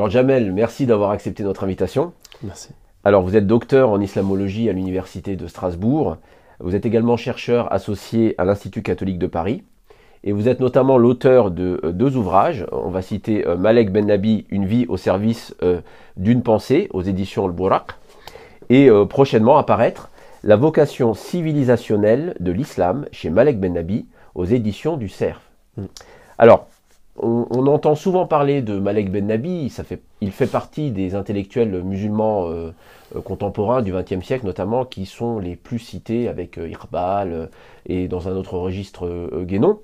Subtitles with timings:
[0.00, 2.14] Alors Jamel, merci d'avoir accepté notre invitation.
[2.42, 2.70] Merci.
[3.04, 6.16] Alors vous êtes docteur en islamologie à l'Université de Strasbourg.
[6.58, 9.62] Vous êtes également chercheur associé à l'Institut catholique de Paris.
[10.24, 12.64] Et vous êtes notamment l'auteur de euh, deux ouvrages.
[12.72, 15.82] On va citer euh, Malek Ben Nabi, Une vie au service euh,
[16.16, 17.88] d'une pensée, aux éditions Le Bouraq.
[18.70, 20.08] Et prochainement apparaître
[20.44, 25.42] La vocation civilisationnelle de l'islam chez Malek Ben Nabi, aux éditions du CERF.
[25.76, 25.84] Mm.
[26.38, 26.68] Alors,
[27.16, 29.72] on, entend souvent parler de Malek Ben Nabi,
[30.20, 32.48] il fait partie des intellectuels musulmans
[33.24, 37.50] contemporains du XXe siècle notamment, qui sont les plus cités avec Iqbal
[37.86, 39.80] et dans un autre registre Guénon.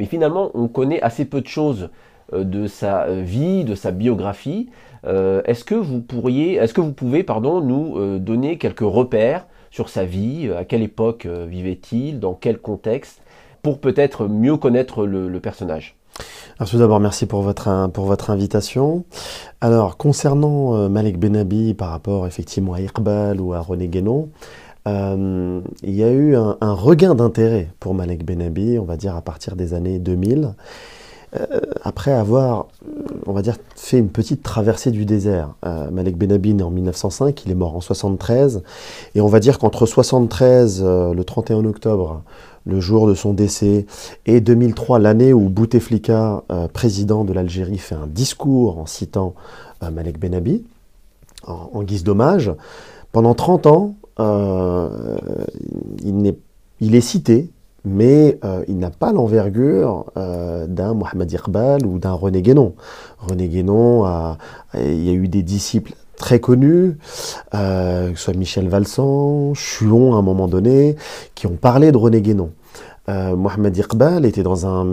[0.00, 1.90] Mais finalement, on connaît assez peu de choses
[2.32, 4.70] euh, de sa euh, vie, de sa biographie.
[5.04, 9.88] Euh, est-ce que vous pourriez, est-ce que vous pouvez, pardon, nous donner quelques repères sur
[9.88, 13.22] sa vie, à quelle époque vivait-il, dans quel contexte,
[13.62, 15.96] pour peut-être mieux connaître le, personnage?
[16.58, 19.04] Alors tout d'abord, merci pour votre, pour votre invitation.
[19.60, 24.28] Alors, concernant Malek Benabi par rapport effectivement à Iqbal ou à René Guénon,
[24.88, 29.22] euh, il y a eu un, regain d'intérêt pour Malek Benabi, on va dire à
[29.22, 30.54] partir des années 2000,
[31.34, 32.66] euh, après avoir,
[33.26, 35.54] on va dire, fait une petite traversée du désert.
[35.64, 38.62] Euh, Malek Benabi né en 1905, il est mort en 73,
[39.14, 42.22] et on va dire qu'entre 73, le 31 octobre,
[42.66, 43.86] le jour de son décès,
[44.26, 49.34] et 2003, l'année où Bouteflika, président de l'Algérie, fait un discours en citant
[49.80, 50.64] Malek Benabi,
[51.46, 52.52] en, guise d'hommage,
[53.12, 55.18] pendant 30 ans, euh,
[56.04, 57.50] il, est, cité,
[57.84, 62.74] mais euh, il n'a pas l'envergure euh, d'un Mohamed Iqbal ou d'un René Guénon.
[63.18, 64.04] René Guénon,
[64.74, 66.96] il y a eu des disciples très connus,
[67.50, 70.96] que ce soit Michel Valsan, Chuon à un moment donné,
[71.34, 72.50] qui ont parlé de René Guénon.
[73.08, 74.86] Euh, Mohamed Iqbal était dans, un,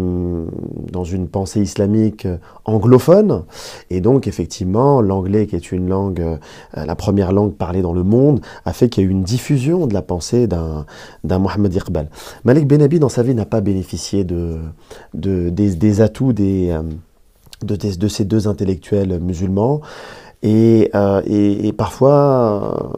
[0.91, 2.27] dans une pensée islamique
[2.65, 3.43] anglophone,
[3.91, 6.37] et donc effectivement l'anglais, qui est une langue, euh,
[6.73, 9.85] la première langue parlée dans le monde, a fait qu'il y a eu une diffusion
[9.85, 10.85] de la pensée d'un
[11.23, 12.09] Mohamed Iqbal.
[12.45, 14.57] Malik Benabi, dans sa vie, n'a pas bénéficié de,
[15.13, 16.81] de des, atouts des, euh,
[17.63, 19.81] de, de, ces deux intellectuels musulmans.
[20.45, 22.93] Euh, et, parfois,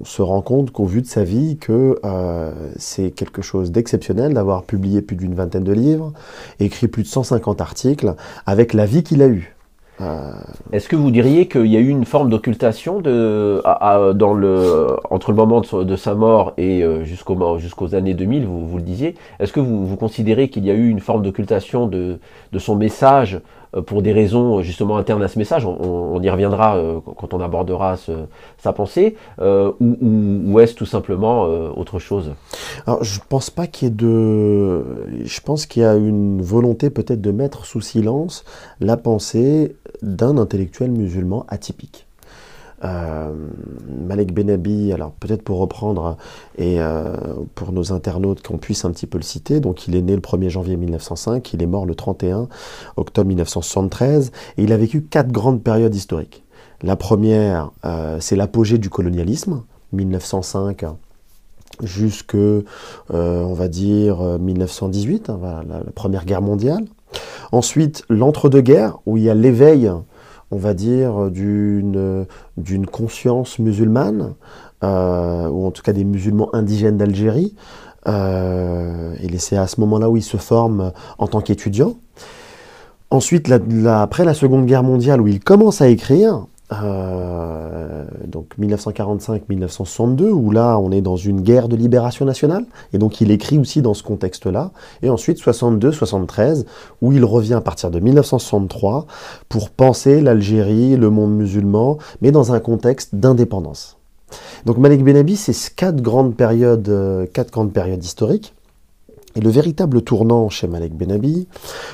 [0.00, 4.34] on se rend compte qu'au vu de sa vie, que euh, c'est quelque chose d'exceptionnel
[4.34, 6.12] d'avoir publié plus d'une vingtaine de livres,
[6.58, 8.14] écrit plus de 150 articles,
[8.46, 9.52] avec la vie qu'il a eue.
[10.02, 10.32] Euh,
[10.72, 15.36] Est-ce que vous diriez qu'il y a eu une forme d'occultation dans le, entre le
[15.36, 19.96] moment de, sa mort et jusqu'au, jusqu'aux années 2000, vous, le disiez Est-ce que vous,
[19.96, 22.18] considérez qu'il y a eu une forme d'occultation de,
[22.58, 23.40] son message euh,
[23.82, 27.96] pour des raisons justement internes à ce message, on, y reviendra euh, quand on abordera
[28.58, 32.32] sa pensée, euh, ou, est-ce tout simplement autre chose?
[32.86, 34.84] Je pense pas qu'il y ait de...
[35.24, 38.44] Je pense qu'il y a une volonté peut-être de mettre sous silence
[38.80, 42.05] la pensée d'un intellectuel musulman atypique.
[42.84, 43.32] Euh,
[44.06, 46.16] Malek Benabi, alors peut-être pour reprendre
[46.58, 47.16] et euh,
[47.54, 50.20] pour nos internautes qu'on puisse un petit peu le citer, donc il est né le
[50.20, 52.48] 1er janvier 1905, il est mort le 31
[52.96, 56.44] octobre 1973 et il a vécu quatre grandes périodes historiques.
[56.82, 60.84] La première, euh, c'est l'apogée du colonialisme, 1905
[61.82, 62.36] jusque,
[63.10, 66.84] on va dire, 1918, hein, la, la, Première Guerre mondiale.
[67.52, 69.90] Ensuite, l'entre-deux-guerres, où il y a l'éveil
[70.50, 74.34] on va dire, d'une conscience musulmane,
[74.84, 77.54] euh, ou en tout cas des musulmans indigènes d'Algérie.
[78.06, 81.96] Euh, et c'est à ce moment-là où il se forme en tant qu'étudiant.
[83.10, 83.52] Ensuite,
[83.86, 90.78] après la Seconde Guerre mondiale, où il commence à écrire, euh, donc 1945-1962, où là
[90.78, 94.02] on est dans une guerre de libération nationale, et donc il écrit aussi dans ce
[94.02, 94.72] contexte-là,
[95.02, 96.64] et ensuite 62-73,
[97.02, 99.06] où il revient à partir de 1963
[99.48, 103.96] pour penser l'Algérie, le monde musulman, mais dans un contexte d'indépendance.
[104.64, 108.54] Donc Malik Benabi, c'est quatre grandes périodes, euh, quatre grandes périodes historiques,
[109.36, 111.46] et le véritable tournant chez Malik Benabi,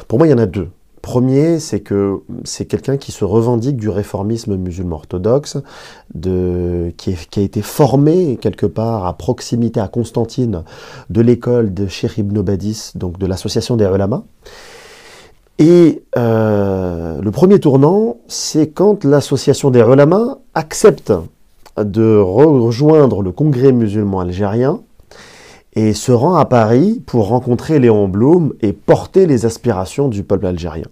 [0.09, 0.71] pour moi il y en a deux.
[1.03, 5.59] Premier, c'est que c'est quelqu'un qui se revendique du réformisme musulman orthodoxe,
[6.97, 10.63] qui, a été formé quelque part à proximité à Constantine
[11.11, 14.23] de l'école de Sheikh Ibn Badis, donc de l'association des ulama.
[15.59, 21.13] Et euh, le premier tournant, c'est quand l'association des ulama accepte
[21.77, 24.81] de rejoindre le congrès musulman algérien
[25.75, 30.47] et se rend à Paris pour rencontrer Léon Blum et porter les aspirations du peuple
[30.47, 30.87] algérien.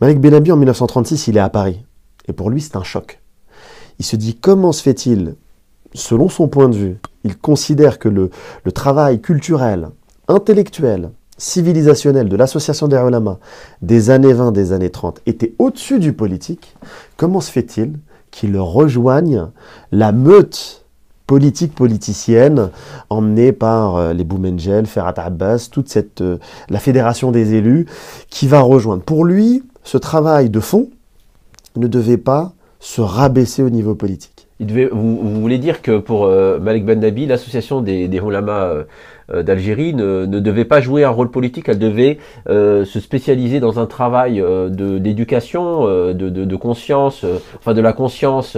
[0.00, 1.84] Malik Benabi, en 1936, il est à Paris.
[2.28, 3.20] Et pour lui, c'est un choc.
[3.98, 5.36] Il se dit comment se fait-il,
[5.94, 8.30] selon son point de vue, il considère que le,
[8.72, 9.88] travail culturel,
[10.28, 13.38] intellectuel, civilisationnel de l'association des ulama
[13.82, 16.76] des années 20, des années 30 était au-dessus du politique,
[17.16, 17.94] comment se fait-il
[18.30, 19.48] qu'ils rejoignent
[19.90, 20.79] la meute
[21.30, 22.70] politique politicienne
[23.08, 26.38] emmenée par euh, les Boumengel, Ferhat Abbas, toute cette euh,
[26.68, 27.86] la fédération des élus
[28.30, 29.04] qui va rejoindre.
[29.04, 30.88] Pour lui, ce travail de fond
[31.76, 32.50] ne devait pas
[32.80, 34.48] se rabaisser au niveau politique.
[34.58, 38.82] Il devait, vous, voulez dire que pour euh, Malik Ben Nabi, l'association des, des euh,
[39.32, 42.18] d'Algérie ne, devait pas jouer un rôle politique, elle devait
[42.48, 44.68] euh, se spécialiser dans un travail euh,
[44.98, 47.24] d'éducation, de, de, conscience,
[47.58, 48.56] enfin de la conscience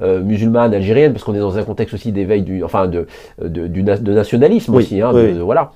[0.00, 3.06] musulmane algérienne, parce qu'on est dans un contexte aussi d'éveil du, enfin de,
[3.42, 5.72] du, de nationalisme aussi, hein, voilà.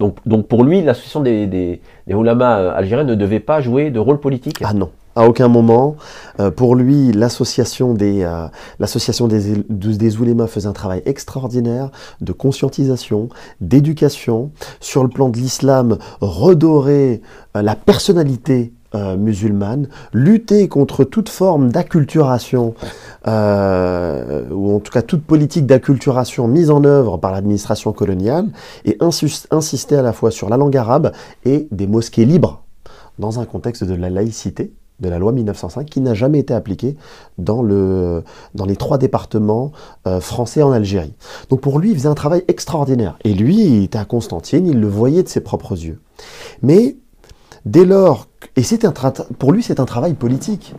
[0.00, 4.18] Donc, donc pour lui, l'association des, des, des algériens ne devait pas jouer de rôle
[4.18, 4.58] politique.
[4.64, 4.90] Ah non.
[5.14, 5.96] À aucun moment.
[6.40, 8.46] Euh, pour lui, l'association des, euh,
[8.78, 11.90] l'association des, des oulémas faisait un travail extraordinaire
[12.22, 13.28] de conscientisation,
[13.60, 14.52] d'éducation.
[14.80, 17.20] Sur le plan de l'islam, redorer
[17.56, 18.72] euh, la personnalité
[19.16, 22.74] musulmane, lutter contre toute forme d'acculturation,
[23.24, 28.48] ou en tout cas toute politique d'acculturation mise en œuvre par l'administration coloniale,
[28.84, 28.98] et
[29.50, 31.12] insister à la fois sur la langue arabe
[31.46, 32.64] et des mosquées libres
[33.18, 36.96] dans un contexte de la laïcité de la loi 1905 qui n'a jamais été appliquée
[37.38, 38.22] dans, le,
[38.54, 39.72] dans les trois départements
[40.06, 41.14] euh, français en Algérie.
[41.50, 43.18] Donc pour lui, il faisait un travail extraordinaire.
[43.24, 46.00] Et lui, il était à Constantine, il le voyait de ses propres yeux.
[46.62, 46.96] Mais
[47.66, 48.92] dès lors, et c'est un
[49.38, 50.74] pour lui, c'est un travail politique,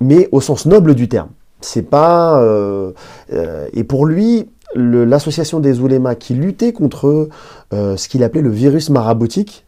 [0.00, 1.30] mais au sens noble du terme.
[1.60, 2.92] C'est pas euh,
[3.32, 7.28] euh, et pour lui, l'association des oulémas qui luttait contre
[7.72, 9.64] ce qu'il appelait le virus maraboutique,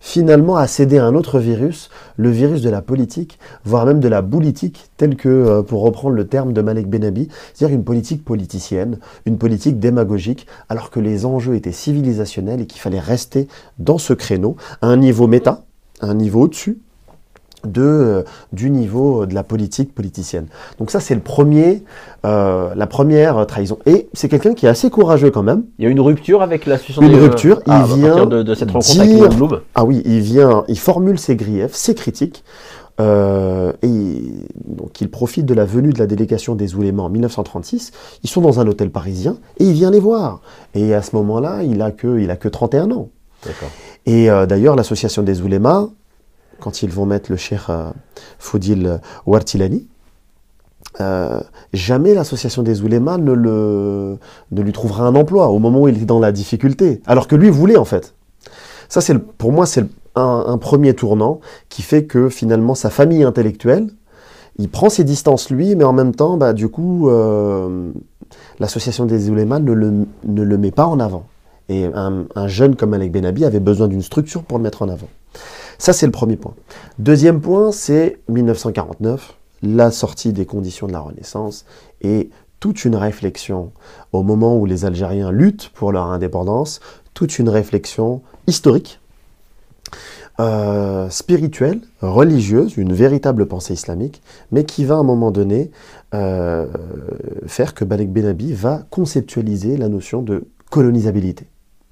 [0.00, 4.90] finalement à un autre virus, le virus de la politique, voire même de la politique,
[4.96, 9.38] tel que, euh, pour reprendre le terme de Malek Benabi, c'est-à-dire une politique politicienne, une
[9.38, 13.48] politique démagogique, alors que les enjeux étaient civilisationnels et qu'il fallait rester
[13.78, 15.64] dans ce créneau, à un niveau méta,
[16.00, 16.78] à un niveau au-dessus,
[17.64, 18.22] de, euh,
[18.52, 20.46] du niveau de la politique politicienne.
[20.78, 21.82] Donc ça, c'est le premier,
[22.24, 23.78] euh, la première trahison.
[23.86, 25.64] Et c'est quelqu'un qui est assez courageux quand même.
[25.78, 27.60] Il y a une rupture avec la Une rupture.
[27.66, 29.60] il vient de, cette rencontre avec Blum.
[29.74, 32.44] Ah oui, il vient, il formule ses griefs, ses critiques.
[33.00, 34.24] Euh, et
[34.64, 37.92] donc il profite de la venue de la délégation des Oulémas en 1936.
[38.24, 40.40] Ils sont dans un hôtel parisien et il vient les voir.
[40.74, 43.08] Et à ce moment-là, il a que, il a que 31 ans.
[44.04, 45.88] Et d'ailleurs, l'association des Oulémas
[46.60, 47.90] quand ils vont mettre le cher euh,
[48.38, 49.86] Foudil Wartilani,
[51.00, 51.40] euh,
[51.72, 54.16] jamais l'association des oulémas ne,
[54.50, 57.50] lui trouvera un emploi au moment où il est dans la difficulté, alors que lui
[57.50, 58.14] voulait en fait.
[58.88, 59.00] Ça,
[59.36, 59.84] pour moi, c'est
[60.14, 63.90] un, premier tournant qui fait que finalement sa famille intellectuelle,
[64.58, 67.92] il prend ses distances lui, mais en même temps, bah, du coup, euh,
[68.58, 69.92] l'association des oulémas ne le,
[70.24, 71.26] ne le, met pas en avant.
[71.68, 74.88] Et un, un jeune comme Alec Benabi avait besoin d'une structure pour le mettre en
[74.88, 75.08] avant.
[75.78, 76.54] Ça, c'est le premier point.
[76.98, 81.64] Deuxième point, c'est 1949, la sortie des conditions de la Renaissance
[82.00, 82.30] et
[82.60, 83.70] toute une réflexion
[84.12, 86.80] au moment où les Algériens luttent pour leur indépendance,
[87.14, 89.00] toute une réflexion historique,
[90.40, 94.22] euh, spirituelle, religieuse, une véritable pensée islamique,
[94.52, 95.70] mais qui va à un moment donné
[96.14, 96.66] euh,
[97.46, 101.46] faire que Balek Benabi va conceptualiser la notion de colonisabilité.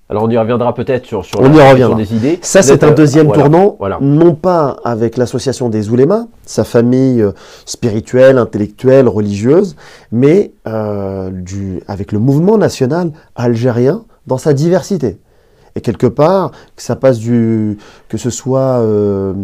[0.08, 2.38] Alors on y reviendra peut-être sur, sur on la des idées.
[2.40, 7.32] Ça c'est un deuxième tournant, non pas avec l'association des oulémas, sa famille euh,
[7.64, 9.74] spirituelle, intellectuelle, religieuse,
[10.12, 15.18] mais euh, du, avec le mouvement national algérien dans sa diversité.
[15.74, 17.76] Et quelque part, que ça passe du,
[18.08, 19.34] que ce soit euh,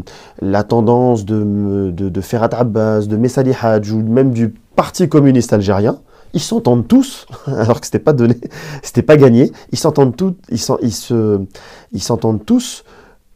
[0.41, 5.53] la tendance de, de, de Ferhat Abbas, de Messali Hadj ou même du Parti communiste
[5.53, 5.99] algérien,
[6.35, 8.37] ils s'entendent tous, alors que c'était pas donné,
[8.83, 9.53] c'était pas gagné.
[9.71, 11.41] Ils s'entendent tous, ils, se,
[11.93, 12.85] ils tous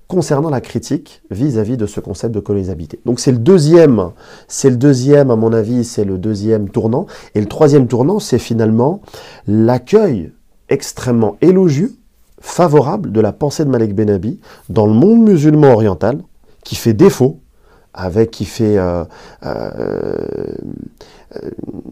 [0.08, 3.00] concernant la critique vis-à-vis de ce concept de colonisabilité.
[3.04, 4.10] Donc c'est le deuxième,
[4.46, 7.06] c'est le deuxième, à mon avis, c'est le deuxième tournant.
[7.34, 9.00] Et le troisième tournant, c'est finalement
[9.46, 10.32] l'accueil
[10.68, 11.94] extrêmement élogieux,
[12.40, 16.20] favorable de la pensée de Malek Benabi dans le monde musulman oriental,
[16.62, 17.40] qui fait défaut,
[17.94, 19.04] avec qui fait euh,
[19.44, 20.54] euh,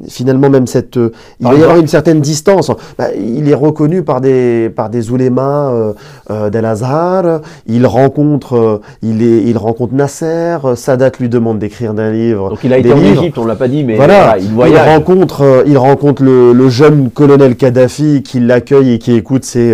[0.09, 1.11] finalement même cette euh,
[1.41, 2.71] il va y avoir une certaine distance.
[2.99, 5.93] Bah, il est reconnu par des par des oulémas euh,
[6.31, 7.41] euh Azhar.
[7.67, 10.59] Il rencontre il est il rencontre Nasser.
[10.77, 13.69] Sadat lui demande d'écrire d'un livre donc il a été en Égypte on l'a pas
[13.69, 14.87] dit mais voilà, il, voyage.
[14.87, 19.73] il rencontre il rencontre le, le jeune colonel Kadhafi qui l'accueille et qui écoute ses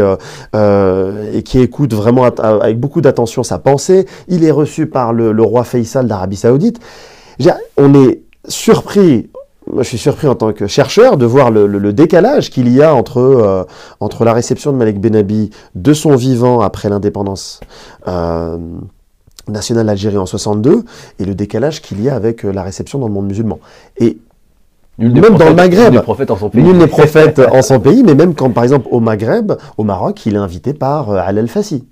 [0.54, 4.06] et qui écoute vraiment avec beaucoup d'attention sa pensée.
[4.28, 6.80] Il est reçu par le, le roi Faisal d'Arabie Saoudite.
[7.76, 9.30] On est surpris
[9.72, 12.94] moi, je suis surpris en tant que chercheur de voir le, décalage qu'il y a
[12.94, 13.64] entre, euh,
[14.00, 17.60] entre la réception de Malek Benabi de son vivant après l'indépendance
[18.08, 18.58] euh,
[19.48, 20.84] nationale d'Algérie en 62
[21.18, 23.58] et le décalage qu'il y a avec la réception dans le monde musulman.
[23.98, 24.18] Et
[24.98, 26.62] même dans le Maghreb, nul prophète en son pays.
[26.62, 30.26] Nul n'est prophète en son pays, mais même quand, par exemple, au Maghreb, au Maroc,
[30.26, 31.84] il est invité par Al El-Fassi.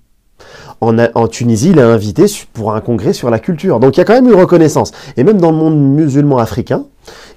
[0.81, 3.81] En, Tunisie, il est invité pour un congrès sur la culture.
[3.81, 4.93] Donc il y a quand même une reconnaissance.
[5.17, 6.85] Et même dans le monde musulman africain,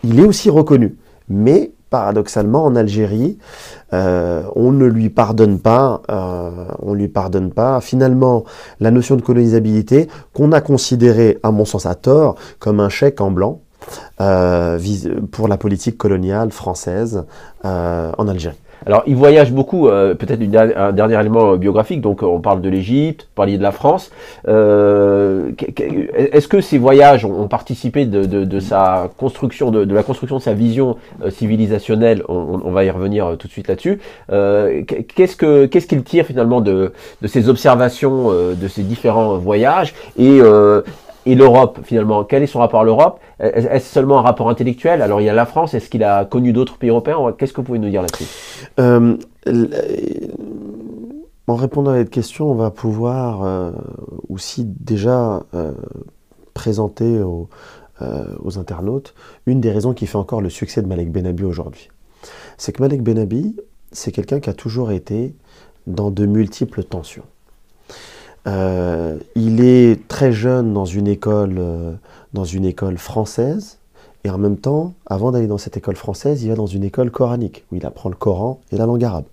[0.03, 0.97] il est aussi reconnu.
[1.29, 3.37] Mais paradoxalement, en Algérie,
[3.93, 7.81] euh, on ne lui pardonne pas, euh, on lui pardonne pas.
[7.81, 8.45] Finalement,
[8.79, 13.21] la notion de colonisabilité qu'on a considérée, à mon sens à tort, comme un chèque
[13.21, 13.61] en blanc
[14.21, 14.79] euh,
[15.31, 17.25] pour la politique coloniale française
[17.63, 18.57] en Algérie.
[18.85, 20.41] Alors, il voyage beaucoup, euh, peut-être
[20.75, 24.11] un dernier élément biographique, donc on parle de l'Égypte, parle de la France.
[24.47, 25.51] Euh,
[26.15, 30.97] est-ce que ces voyages ont, participé de, sa construction, de, la construction de sa vision
[31.23, 32.23] euh, civilisationnelle?
[32.27, 33.99] On, va y revenir tout de suite là-dessus.
[34.29, 36.93] qu'est-ce qu'il tire finalement de,
[37.25, 39.93] ces observations, de ces différents voyages?
[40.17, 40.39] Et
[41.25, 43.19] et l'Europe, finalement, quel est son rapport à l'Europe?
[43.39, 45.01] Est-ce seulement un rapport intellectuel?
[45.01, 47.17] Alors, il y a la France, est-ce qu'il a connu d'autres pays européens?
[47.37, 48.25] Qu'est-ce que vous pouvez nous dire là-dessus?
[48.79, 49.17] Euh,
[51.47, 53.71] En répondant à cette question, on va pouvoir euh,
[54.29, 55.73] aussi déjà euh,
[56.53, 57.49] présenter aux,
[58.57, 59.13] internautes
[59.45, 61.89] une des raisons qui fait encore le succès de Malek Benabi aujourd'hui.
[62.57, 63.55] C'est que Malek Benabi,
[63.91, 65.35] c'est quelqu'un qui a toujours été
[65.85, 67.25] dans de multiples tensions.
[68.47, 71.93] Euh, il est très jeune dans une école, euh,
[72.33, 73.77] dans une école française,
[74.23, 77.11] et en même temps, avant d'aller dans cette école française, il va dans une école
[77.11, 79.25] coranique, où il apprend le Coran et la langue arabe.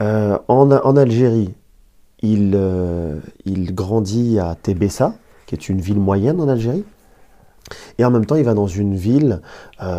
[0.00, 1.54] Euh, en, Algérie,
[2.22, 2.58] il,
[3.44, 5.14] il, grandit à Tébessa,
[5.46, 6.84] qui est une ville moyenne en Algérie.
[7.98, 9.40] Et en même temps, il va dans une ville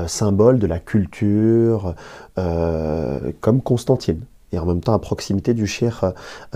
[0.08, 1.96] symbole de la culture,
[2.36, 5.94] comme Constantine et en même temps à proximité du Cheikh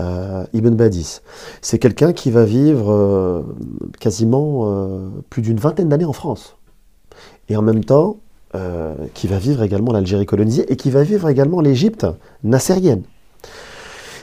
[0.00, 1.20] euh, Ibn Badis.
[1.62, 3.42] C'est quelqu'un qui va vivre euh,
[4.00, 6.56] quasiment euh, plus d'une vingtaine d'années en France.
[7.48, 8.16] Et en même temps,
[9.14, 12.06] qui va vivre également l'Algérie colonisée et qui va vivre également l'Égypte
[12.44, 13.02] nassérienne.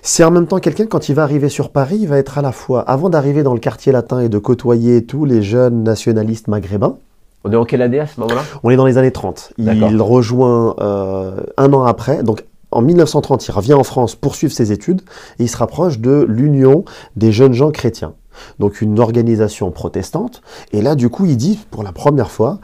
[0.01, 2.41] C'est en même temps quelqu'un, quand il va arriver sur Paris, il va être à
[2.41, 6.47] la fois, avant d'arriver dans le quartier latin et de côtoyer tous les jeunes nationalistes
[6.47, 6.95] maghrébins,
[7.43, 8.43] on est en quelle année à ce moment-là?
[8.63, 9.53] On est dans les années 30.
[9.57, 15.01] Il rejoint un an après, donc en 1930, il revient en France poursuivre ses études
[15.39, 16.85] et il se rapproche de l'Union
[17.15, 18.13] des jeunes gens chrétiens.
[18.59, 20.41] Donc une organisation protestante.
[20.71, 22.59] Et là, du coup, il dit, pour la première fois,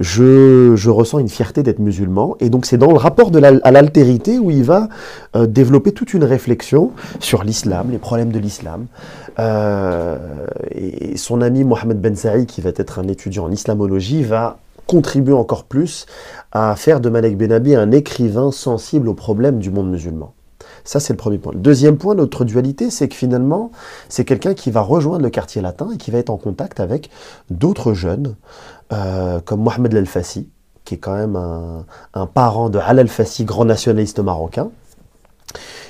[0.00, 2.36] je, ressens une fierté d'être musulman.
[2.40, 4.88] Et donc c'est dans le rapport à l'altérité où il va
[5.36, 6.90] euh, développer toute une réflexion
[7.20, 8.86] sur l'islam, les problèmes de l'islam.
[9.38, 10.18] Euh,
[10.70, 15.34] et son ami Mohamed Ben Saïd, qui va être un étudiant en islamologie, va contribuer
[15.34, 16.06] encore plus
[16.52, 20.34] à faire de Malek Benabi un écrivain sensible aux problèmes du monde musulman.
[20.84, 21.52] Ça, c'est le premier point.
[21.52, 23.70] Le deuxième point, notre dualité, c'est que finalement,
[24.08, 27.10] c'est quelqu'un qui va rejoindre le quartier latin et qui va être en contact avec
[27.50, 28.34] d'autres jeunes,
[28.92, 30.48] euh, comme Mohamed El-Fassi,
[30.84, 34.70] qui est quand même un, parent de Al El-Fassi, grand nationaliste marocain,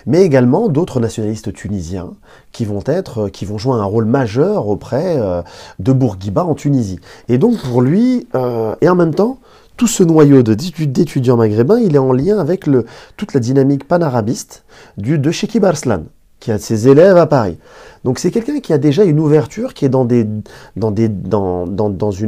[0.07, 2.11] mais également d'autres nationalistes tunisiens
[2.53, 5.43] qui vont être, qui vont jouer un rôle majeur auprès euh,
[5.79, 6.99] de Bourguiba en Tunisie.
[7.29, 9.39] Et donc pour lui, euh, et en même temps,
[9.77, 12.85] tout ce noyau d'étudiants maghrébins, il est en lien avec le,
[13.17, 14.65] toute la dynamique panarabiste
[14.97, 16.05] du, de Shekib Arslan,
[16.41, 17.59] qui a ses élèves à Paris.
[18.05, 20.43] Donc c'est quelqu'un qui a déjà une ouverture, qui est dans, une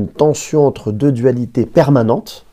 [0.09, 2.47] tension entre deux dualités permanentes.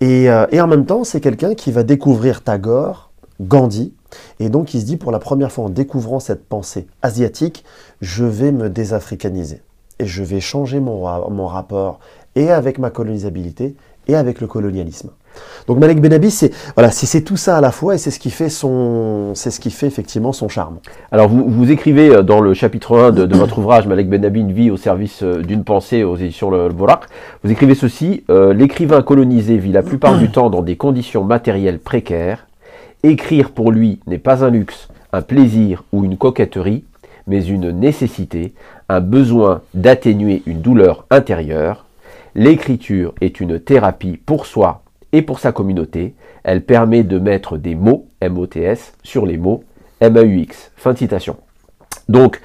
[0.00, 3.05] Et, euh, et en même temps, c'est quelqu'un qui va découvrir Tagore,
[3.40, 3.92] Gandhi,
[4.40, 7.64] et donc il se dit pour la première fois en découvrant cette pensée asiatique,
[8.00, 9.62] je vais me désafricaniser.
[9.98, 12.00] Et je vais changer mon, mon rapport
[12.34, 13.74] et avec ma colonisabilité
[14.08, 15.10] et avec le colonialisme.
[15.66, 18.30] Donc Malek Benabi, c'est voilà, c'est tout ça à la fois et c'est ce qui
[18.30, 20.78] fait son, c'est ce qui fait effectivement son charme.
[21.12, 24.52] Alors vous, vous écrivez euh, dans le chapitre 1 de, votre ouvrage Malek Benabi, une
[24.52, 27.06] vie au service euh, d'une pensée aux éditions Le, Borak,
[27.42, 31.78] vous écrivez ceci euh, l'écrivain colonisé vit la plupart du temps dans des conditions matérielles
[31.78, 32.45] précaires.
[33.08, 36.82] Écrire pour lui n'est pas un luxe, un plaisir ou une coquetterie,
[37.28, 38.52] mais une nécessité,
[38.88, 41.86] un besoin d'atténuer une douleur intérieure
[42.34, 44.82] L'écriture est une thérapie pour soi
[45.12, 46.14] et pour sa communauté.
[46.42, 49.62] Elle permet de mettre des mots, M-O-T-S, sur les mots,
[50.00, 50.72] M-A-U-X.
[50.76, 51.36] Fin de citation.
[52.08, 52.40] Donc,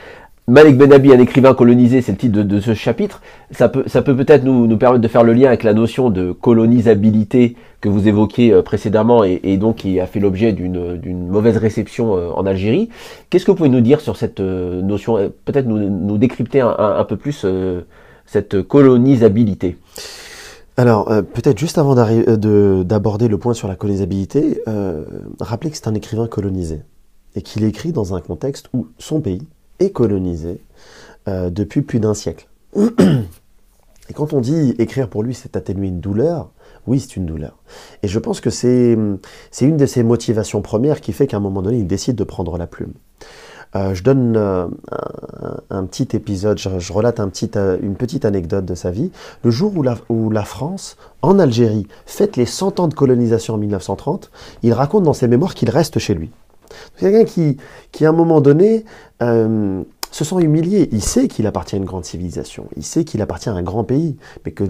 [0.52, 3.22] Malik Benabi, un écrivain colonisé, c'est le titre de, ce chapitre.
[3.52, 6.34] Ça peut ça peut peut-être nous, permettre de faire le lien avec la notion de
[6.34, 12.18] colonisabilité que vous évoquiez euh, précédemment et, donc qui a fait l'objet d'une mauvaise réception
[12.18, 12.90] euh, en Algérie.
[13.30, 17.16] Qu'est-ce que vous pouvez nous dire sur cette euh, notion Peut-être nous, décrypter un, peu
[17.16, 17.46] plus
[18.26, 19.78] cette colonisabilité?
[20.76, 25.06] Alors, peut-être juste avant d'aborder le point sur la colonisabilité, euh,
[25.40, 26.82] rappelez que c'est un écrivain colonisé
[27.36, 29.48] et qu'il écrit dans un contexte où son pays
[29.90, 30.62] colonisé
[31.28, 32.48] depuis plus d'un siècle.
[32.76, 36.52] Et quand on dit écrire pour lui, c'est atténuer une douleur,
[36.88, 37.58] oui, c'est une douleur.
[38.04, 38.98] Et je pense que c'est
[39.62, 42.58] une de ses motivations premières qui fait qu'à un moment donné, il décide de prendre
[42.58, 42.94] la plume.
[43.76, 44.68] Euh, je donne euh,
[45.70, 47.22] un, petit épisode, je, relate
[47.56, 49.12] euh, une petite anecdote de sa vie.
[49.44, 53.54] Le jour où la, où la, France, en Algérie, fête les 100 ans de colonisation
[53.54, 54.30] en 1930,
[54.64, 56.32] il raconte dans ses mémoires qu'il reste chez lui.
[56.96, 57.58] C'est quelqu'un qui,
[57.92, 58.86] qui, à un moment donné,
[59.20, 60.90] se sent humilié.
[60.92, 63.84] Il sait qu'il appartient à une grande civilisation, il sait qu'il appartient à un grand
[63.84, 64.64] pays, mais que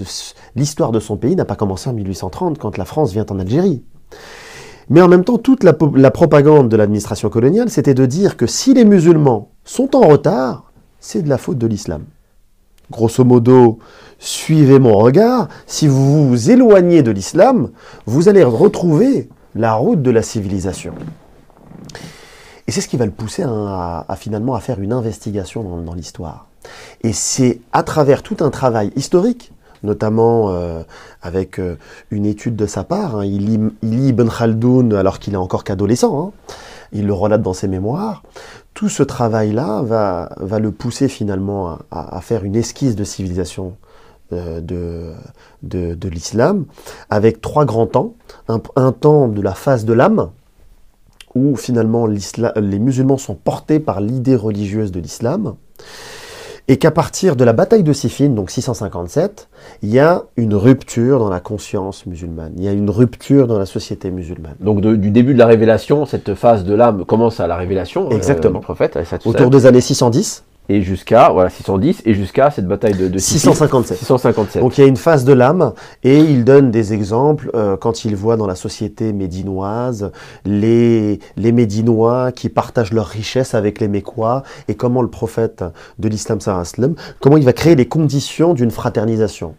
[0.55, 3.83] l'histoire de son pays n'a pas commencé en 1830 quand la France vient en Algérie.
[4.89, 8.73] Mais en même temps, toute la, propagande de l'administration coloniale, c'était de dire que si
[8.73, 12.03] les musulmans sont en retard, c'est de la faute de l'islam.
[12.91, 13.79] Grosso modo,
[14.19, 17.69] suivez mon regard, si vous vous éloignez de l'islam,
[18.05, 20.93] vous allez retrouver la route de la civilisation.
[22.71, 26.47] Et c'est ce qui va le pousser à, finalement à faire une investigation dans l'histoire.
[27.03, 29.51] Et c'est à travers tout un travail historique
[29.83, 30.81] notamment euh,
[31.21, 31.75] avec euh,
[32.11, 33.17] une étude de sa part.
[33.17, 33.25] Hein.
[33.25, 36.17] Il, lit, il, Ibn Khaldoun alors qu'il est encore qu'adolescent.
[36.17, 36.31] Hein.
[36.93, 38.23] Il le relate dans ses mémoires.
[38.73, 43.75] Tout ce travail-là va, le pousser finalement à, faire une esquisse de civilisation
[44.31, 46.63] euh, de, l'islam,
[47.09, 48.13] avec trois grands temps.
[48.47, 50.29] Un temps de la phase de l'âme,
[51.35, 55.55] où finalement les musulmans sont portés par l'idée religieuse de l'islam
[56.67, 59.49] et qu'à partir de la bataille de Siffin, donc 657,
[59.81, 63.59] il y a une rupture dans la conscience musulmane, il y a une rupture dans
[63.59, 64.55] la société musulmane.
[64.59, 68.15] Donc du début de la révélation, cette phase de l'âme commence à la révélation euh,
[68.15, 68.59] Exactement.
[68.59, 68.97] du prophète.
[69.25, 73.97] Autour des années 610 et jusqu'à voilà 610 et jusqu'à cette bataille de, de 657.
[73.97, 74.61] 657.
[74.61, 75.73] Donc il y a une phase de l'âme
[76.03, 80.11] et il donne des exemples euh, quand il voit dans la société médinoise
[80.45, 85.63] les les Médinois qui partagent leurs richesses avec les Mécois et comment le prophète
[85.99, 89.55] de l'islam sallam comment il va créer les conditions d'une fraternisation.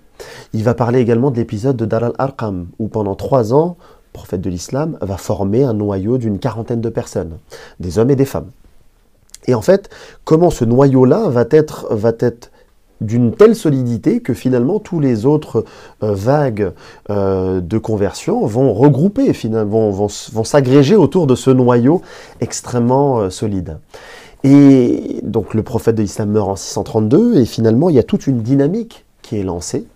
[0.55, 4.40] Il va parler également de l'épisode de Dar al-Arqam où pendant trois ans le prophète
[4.40, 7.38] de l'islam va former un noyau d'une quarantaine de personnes,
[7.81, 8.51] des hommes et des femmes.
[9.46, 9.90] Et en fait,
[10.24, 12.50] comment ce noyau-là va être, va être
[13.02, 15.64] d'une telle solidité que finalement tous les autres
[16.02, 16.72] euh, vagues
[17.11, 22.02] euh, de conversion vont regrouper, finalement, vont, s'agréger autour de ce noyau
[22.40, 23.78] extrêmement euh, solide.
[24.44, 28.26] Et donc le prophète de l'islam meurt en 632 et finalement il y a toute
[28.26, 29.87] une dynamique qui est lancée.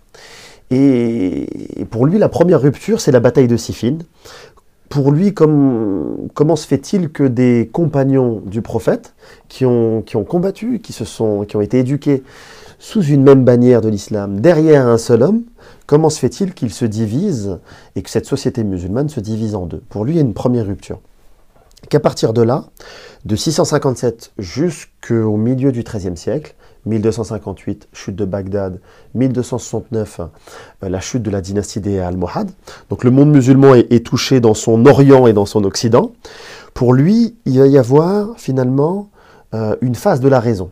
[0.71, 3.99] Et pour lui, la première rupture, c'est la bataille de Siffin,
[4.89, 9.15] pour lui, comment se fait-il que des compagnons du prophète,
[9.49, 12.23] qui ont, combattu, qui, qui ont été éduqués
[12.79, 15.43] sous une même bannière de l'islam, derrière un seul homme,
[15.87, 17.59] comment se fait-il qu'ils se divisent
[17.95, 19.83] et que cette société musulmane se divise en deux?
[19.89, 21.01] Pour lui, il y a une première rupture.
[21.89, 22.65] Qu'à partir de là,
[23.25, 26.55] de 657 jusqu'au milieu du XIIIe siècle,
[26.87, 28.81] 1258, chute de Bagdad,
[29.15, 32.51] 1269, euh, la chute de la dynastie des Almohades.
[32.91, 36.13] Donc le monde musulman est, touché dans son Orient et dans son Occident.
[36.75, 39.11] Pour lui, il va y avoir finalement
[39.55, 40.71] euh, une phase de la raison.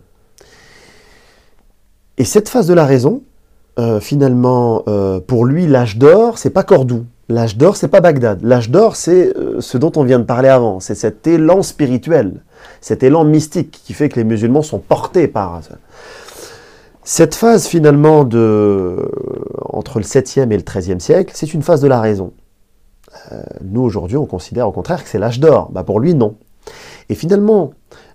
[2.17, 3.23] Et cette phase de la raison,
[3.81, 4.85] euh, finalement,
[5.27, 7.07] pour lui, l'âge d'or, c'est pas Cordoue.
[7.29, 8.43] L'âge d'or, c'est pas Bagdad.
[8.43, 10.79] L'âge d'or, c'est ce dont on vient de parler avant.
[10.79, 12.43] C'est cet élan spirituel
[12.85, 15.63] cet élan mystique qui fait que les musulmans sont portés par
[17.03, 19.11] cette phase finalement de
[19.71, 22.35] entre le 7e et le 13e siècle, c'est une phase de la raison.
[23.33, 25.71] Euh, nous aujourd'hui, on considère au contraire que c'est l'âge d'or.
[25.73, 26.37] Bah, pour lui, non.
[27.09, 27.73] Et finalement,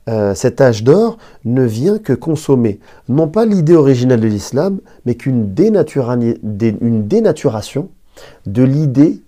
[0.08, 5.16] euh, cet âge d'or ne vient que consommer non pas l'idée originale de l'islam, mais
[5.16, 7.90] qu'une dénaturation
[8.46, 9.24] de l'idée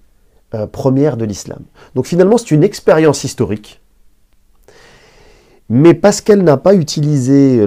[0.53, 1.63] euh, première de l'islam.
[1.95, 3.80] Donc finalement, c'est une expérience historique
[5.73, 7.65] mais parce qu'elle n'a pas utilisé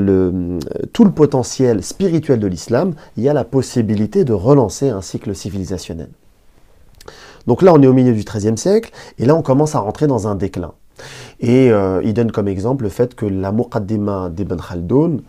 [0.92, 5.34] tout le potentiel spirituel de l'islam, il y a la possibilité de relancer un cycle
[5.34, 6.10] civilisationnel.
[7.46, 10.06] Donc là, on est au milieu du XIIIe siècle, et là, on commence à rentrer
[10.06, 10.74] dans un déclin.
[11.40, 15.22] Et euh, il donne comme exemple le fait que la Muqaddima d'Ibn Khaldoun,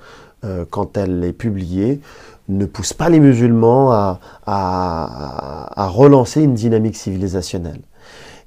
[0.44, 2.02] euh, quand elle est publiée,
[2.50, 7.80] ne pousse pas les musulmans à, relancer une dynamique civilisationnelle.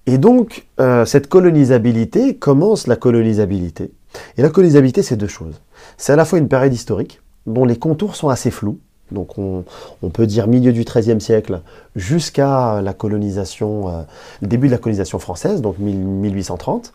[0.05, 3.91] Et donc, euh, cette colonisabilité commence la colonisabilité.
[4.37, 5.61] Et la colonisabilité, c'est deux choses.
[5.97, 8.79] C'est à la fois une période historique, dont les contours sont assez flous,
[9.11, 9.65] donc on,
[10.13, 11.63] peut dire milieu du XIIIe siècle
[11.97, 14.03] jusqu'à la colonisation, euh,
[14.43, 16.93] le début de la colonisation française, donc 1830.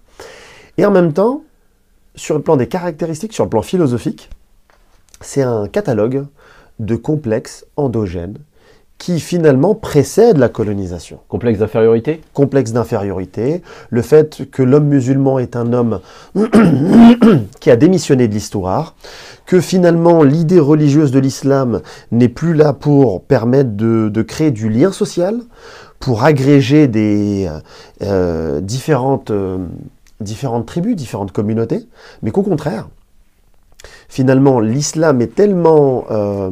[0.77, 1.43] Et en même temps,
[2.15, 4.29] sur le plan des caractéristiques, sur le plan philosophique,
[5.21, 6.25] c'est un catalogue
[6.79, 8.37] de complexes endogènes
[8.97, 11.19] qui finalement précède la colonisation.
[11.27, 15.99] Complexe d'infériorité Complexe d'infériorité, le fait que l'homme musulman est un homme
[17.59, 18.95] qui a démissionné de l'histoire,
[19.45, 24.91] que finalement l'idée religieuse de l'islam n'est plus là pour permettre de, créer du lien
[24.91, 25.41] social,
[25.99, 27.49] pour agréger des
[28.01, 29.57] euh, différentes, euh,
[30.21, 31.87] différentes tribus, différentes communautés,
[32.21, 32.87] mais qu'au contraire,
[34.07, 36.51] finalement l'islam est tellement euh,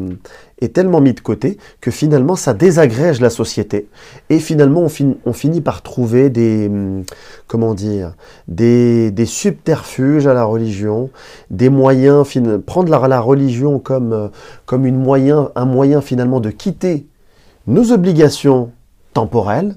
[0.62, 3.88] est tellement mis de côté que finalement ça désagrège la société
[4.30, 4.88] et finalement
[5.26, 7.04] on, finit par trouver des hum,
[7.48, 8.14] comment dire
[8.48, 11.10] des, subterfuges à la religion,
[11.50, 12.26] des moyens
[12.66, 14.28] prendre la, religion comme euh,
[14.66, 17.08] comme une moyen un moyen finalement de quitter
[17.68, 18.72] nos obligations
[19.14, 19.76] temporelles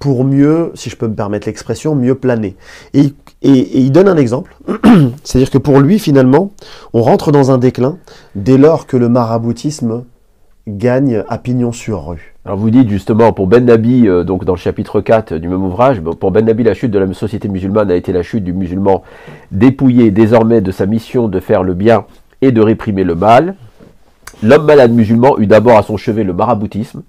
[0.00, 2.56] pour mieux, si je peux me permettre l'expression, mieux planer.
[2.94, 3.12] Et,
[3.42, 4.56] et, il donne un exemple,
[5.24, 6.52] c'est-à-dire que pour lui, finalement,
[6.94, 7.98] on rentre dans un déclin
[8.34, 10.04] dès lors que le maraboutisme
[10.68, 12.34] gagne à pignon sur rue.
[12.44, 15.62] Alors vous dites justement pour Ben Nabi, euh, donc dans le chapitre 4 du même
[15.62, 18.52] ouvrage, pour Ben Nabi la chute de la société musulmane a été la chute du
[18.52, 19.02] musulman
[19.50, 22.04] dépouillé désormais de sa mission de faire le bien
[22.42, 23.54] et de réprimer le mal.
[24.42, 27.02] L'homme malade musulman eut d'abord à son chevet le maraboutisme,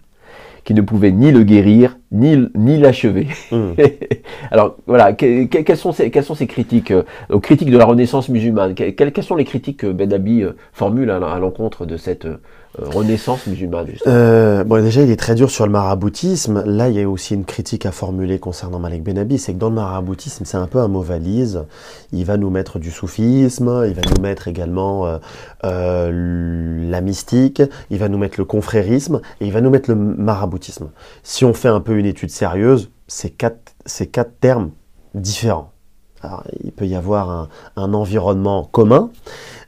[0.63, 3.27] qui ne pouvait ni le guérir, ni, ni l'achever.
[3.51, 3.71] Hmm.
[4.51, 8.29] Alors voilà, quelles, sont ces, quelles sont ces critiques, euh, aux critiques de la Renaissance
[8.29, 8.75] musulmane?
[8.75, 12.37] Quelles, quelles, sont les critiques que Ben Nabi euh, formule à l'encontre de cette euh,
[12.77, 16.63] renaissance musulmane euh, Bon, déjà, il est très dur sur le maraboutisme.
[16.65, 19.69] Là, il y a aussi une critique à formuler concernant Malik Benabi, c'est que dans
[19.69, 21.65] le maraboutisme, c'est un peu un mot valise.
[22.11, 25.17] Il va nous mettre du soufisme, il va nous mettre également euh,
[25.65, 29.95] euh, la mystique, il va nous mettre le confrérisme et il va nous mettre le
[29.95, 30.91] maraboutisme.
[31.23, 33.73] Si on fait un peu une étude sérieuse, c'est quatre,
[34.11, 34.71] quatre termes
[35.13, 35.71] différents.
[36.63, 39.09] Il peut y avoir un environnement commun,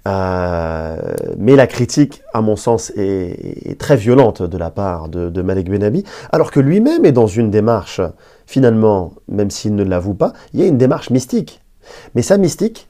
[0.07, 0.97] euh,
[1.37, 5.69] mais la critique, à mon sens, est, très violente de la part de, de Malek
[5.69, 8.01] Benabi, alors que lui-même est dans une démarche,
[8.45, 11.61] finalement, même s'il ne l'avoue pas, il y a une démarche mystique.
[12.15, 12.87] Mais sa mystique,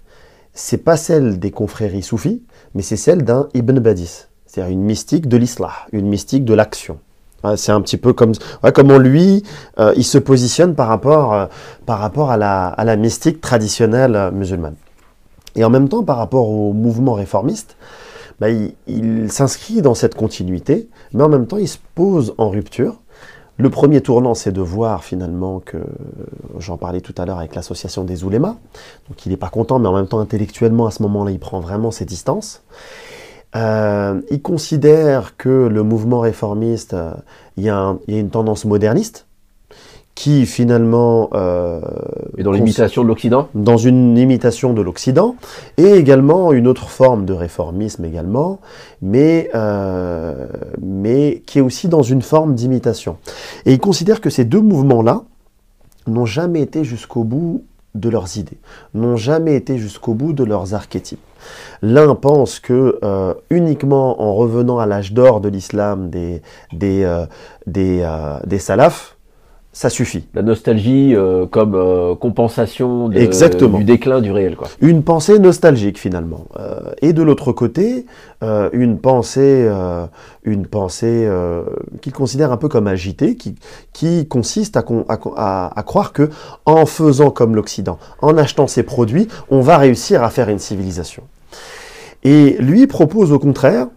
[0.53, 2.43] c'est pas celle des confréries soufis,
[2.75, 6.99] mais c'est celle d'un Ibn Badis, c'est-à-dire une mystique de l'islam, une mystique de l'action.
[7.57, 8.31] C'est un petit peu comme
[8.73, 9.43] comment lui,
[9.77, 11.45] euh, il se positionne par rapport, euh,
[11.85, 14.75] par rapport à la mystique traditionnelle musulmane.
[15.55, 17.77] Et en même temps, par rapport au mouvement réformiste,
[18.39, 18.47] bah,
[18.87, 22.99] il, s'inscrit dans cette continuité, mais en même temps, il se pose en rupture.
[23.57, 25.77] Le premier tournant, c'est de voir finalement que,
[26.57, 28.55] j'en parlais tout à l'heure avec l'association des oulémas,
[29.07, 31.59] donc il n'est pas content, mais en même temps, intellectuellement, à ce moment-là, il prend
[31.59, 32.63] vraiment ses distances.
[33.55, 37.13] Euh, il considère que le mouvement réformiste, euh,
[37.55, 39.27] il y, a une tendance moderniste,
[40.15, 41.29] qui finalement...
[41.33, 41.81] Euh,
[42.37, 45.35] et dans l'imitation de l'Occident Dans une imitation de l'Occident,
[45.77, 48.59] et également une autre forme de réformisme également,
[49.01, 50.47] mais, euh,
[50.81, 53.17] mais qui est aussi dans une forme d'imitation.
[53.65, 55.23] Et il considère que ces deux mouvements-là
[56.07, 57.63] n'ont jamais été jusqu'au bout
[57.95, 58.57] de leurs idées,
[58.93, 61.19] n'ont jamais été jusqu'au bout de leurs archétypes.
[61.81, 67.25] L'un pense que euh, uniquement en revenant à l'âge d'or de l'islam des, des, euh,
[67.67, 69.17] des, euh, des salafs,
[69.73, 70.27] ça suffit.
[70.35, 74.55] La nostalgie euh, comme euh, compensation du déclin du réel.
[74.55, 74.67] Quoi.
[74.81, 76.45] Une pensée nostalgique finalement.
[76.59, 78.05] Euh, et de l'autre côté,
[78.73, 79.69] une pensée,
[80.43, 81.29] une pensée
[82.01, 83.55] qu'il considère un peu comme agitée, qui,
[83.93, 86.29] qui consiste à, à, à, croire que
[86.65, 91.23] en faisant comme l'Occident, en achetant ses produits, on va réussir à faire une civilisation.
[92.25, 93.87] Et lui propose au contraire,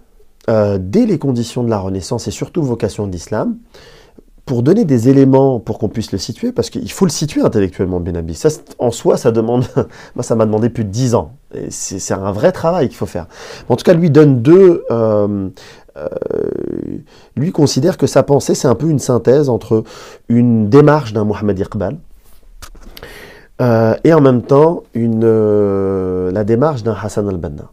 [0.46, 3.56] dès les conditions de la Renaissance et surtout vocation de l'islam,
[4.46, 7.98] pour donner des éléments pour qu'on puisse le situer, parce qu'il faut le situer intellectuellement,
[7.98, 8.35] Benabi.
[8.35, 9.64] Ça, en soi, ça demande,
[10.14, 11.32] moi, ça m'a demandé plus de dix ans.
[11.68, 13.26] C'est un vrai travail qu'il faut faire.
[13.68, 14.85] En tout cas, lui donne deux.
[14.90, 15.48] Euh,
[15.96, 16.09] euh,
[17.37, 19.82] lui considère que sa pensée, c'est un peu une synthèse entre
[20.28, 21.96] une démarche d'un Mohamed Iqbal
[23.62, 27.70] euh, et en même temps une, la démarche d'un Hassan al-Banna.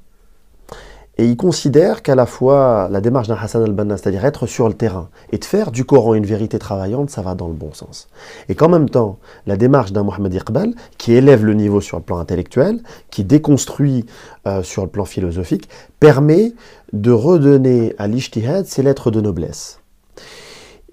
[1.17, 4.73] Et il considère qu'à la fois la démarche d'un Hassan al-Banna, c'est-à-dire être sur le
[4.73, 8.09] terrain et de faire du Coran une vérité travaillante, ça va dans le bon sens.
[8.49, 12.03] Et qu'en même temps, la démarche d'un Mohamed Iqbal, qui élève le niveau sur le
[12.03, 14.05] plan intellectuel, qui déconstruit
[14.47, 16.53] euh, sur le plan philosophique, permet
[16.93, 19.79] de redonner à l'ijtihad ses lettres de noblesse.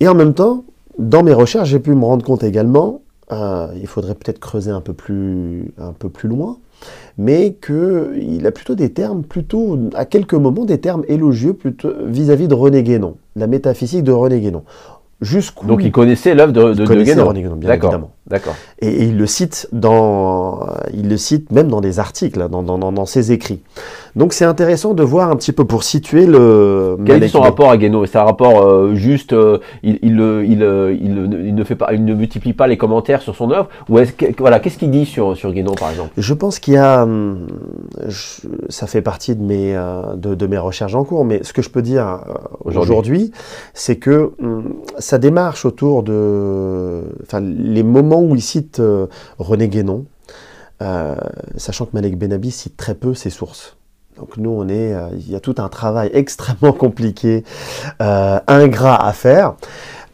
[0.01, 0.65] Et en même temps,
[0.99, 3.01] dans mes recherches, j'ai pu me rendre compte également,
[3.33, 6.59] euh, il faudrait peut-être creuser un peu plus, un peu plus loin,
[7.21, 11.55] mais qu'il a plutôt des termes, plutôt à quelques moments des termes élogieux
[12.07, 14.65] vis-à-vis de René Guénon, la métaphysique de René Guénon.
[15.65, 17.29] Donc il connaissait l'œuvre de, de, Guénon.
[17.29, 18.13] René Guénon, bien évidemment.
[18.27, 18.55] D'accord.
[18.81, 23.07] Et, il le cite dans, il le cite même dans des articles, dans, dans, dans
[23.07, 23.61] ses écrits.
[24.17, 26.97] Donc c'est intéressant de voir un petit peu pour situer le.
[27.05, 30.63] Quel est son rapport à Guénon C'est un rapport euh, juste, euh, il, il, il,
[31.01, 33.69] il, ne fait pas, il ne multiplie pas les commentaires sur son œuvre?
[33.89, 36.11] Ou est-ce que, voilà, qu'est-ce qu'il dit sur, sur Guénon par exemple?
[36.17, 37.03] Je pense qu'il y a.
[37.03, 37.47] Hum,
[38.69, 39.75] ça fait partie de mes,
[40.17, 42.21] de, de, mes recherches en cours, mais ce que je peux dire
[42.65, 43.33] aujourd'hui,
[43.75, 47.03] c'est que hum, sa démarche autour de.
[47.23, 48.83] Enfin, les moments où il cite
[49.39, 50.05] René Guénon,
[50.83, 51.15] euh,
[51.57, 53.77] sachant que Malek Benabi cite très peu ses sources.
[54.21, 57.43] Donc nous, on est, euh, il y a tout un travail extrêmement compliqué,
[58.03, 59.55] euh, ingrat à faire.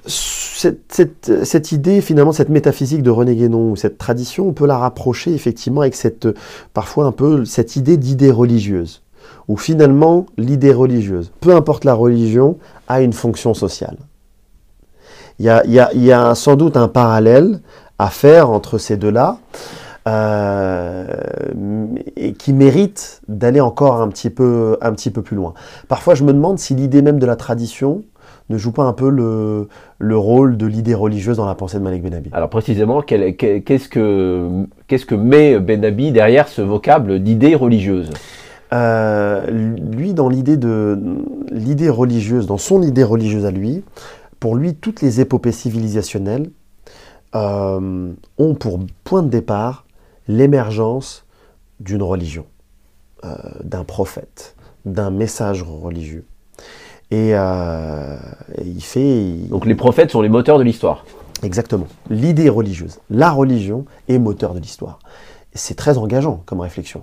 [0.06, 5.34] Cette, idée, finalement, cette métaphysique de René Guénon, ou cette tradition, on peut la rapprocher
[5.34, 6.28] effectivement avec cette,
[6.72, 9.02] parfois un peu cette idée d'idée religieuse,
[9.48, 13.96] où finalement l'idée religieuse, peu importe la religion, a une fonction sociale.
[15.40, 17.60] Il y a, il y a sans doute un parallèle
[17.98, 19.38] à faire entre ces deux-là.
[20.06, 21.04] Euh,
[22.14, 25.52] et qui mérite d'aller encore un petit, peu, un petit peu plus loin.
[25.88, 28.04] Parfois, je me demande si l'idée même de la tradition
[28.48, 29.66] ne joue pas un peu le,
[29.98, 32.30] le rôle de l'idée religieuse dans la pensée de Malik Benabi.
[32.32, 34.48] Alors précisément, qu'est-ce que,
[34.86, 38.10] qu'est-ce que met Benabi derrière ce vocable d'idée religieuse?
[38.72, 40.96] Euh, Lui, dans l'idée de
[41.50, 43.82] l'idée religieuse, dans son idée religieuse à lui,
[44.38, 46.50] pour lui, toutes les épopées civilisationnelles
[47.34, 49.85] euh, ont pour point de départ
[50.28, 51.24] l'émergence
[51.80, 52.46] d'une religion,
[53.24, 56.24] euh, d'un prophète, d'un message religieux.
[57.12, 58.18] Euh,
[58.58, 59.32] et, il fait.
[59.48, 61.04] Donc les prophètes sont les moteurs de l'histoire.
[61.42, 61.86] Exactement.
[62.10, 64.98] L'idée religieuse, la religion est moteur de l'histoire.
[65.54, 67.02] C'est très engageant comme réflexion.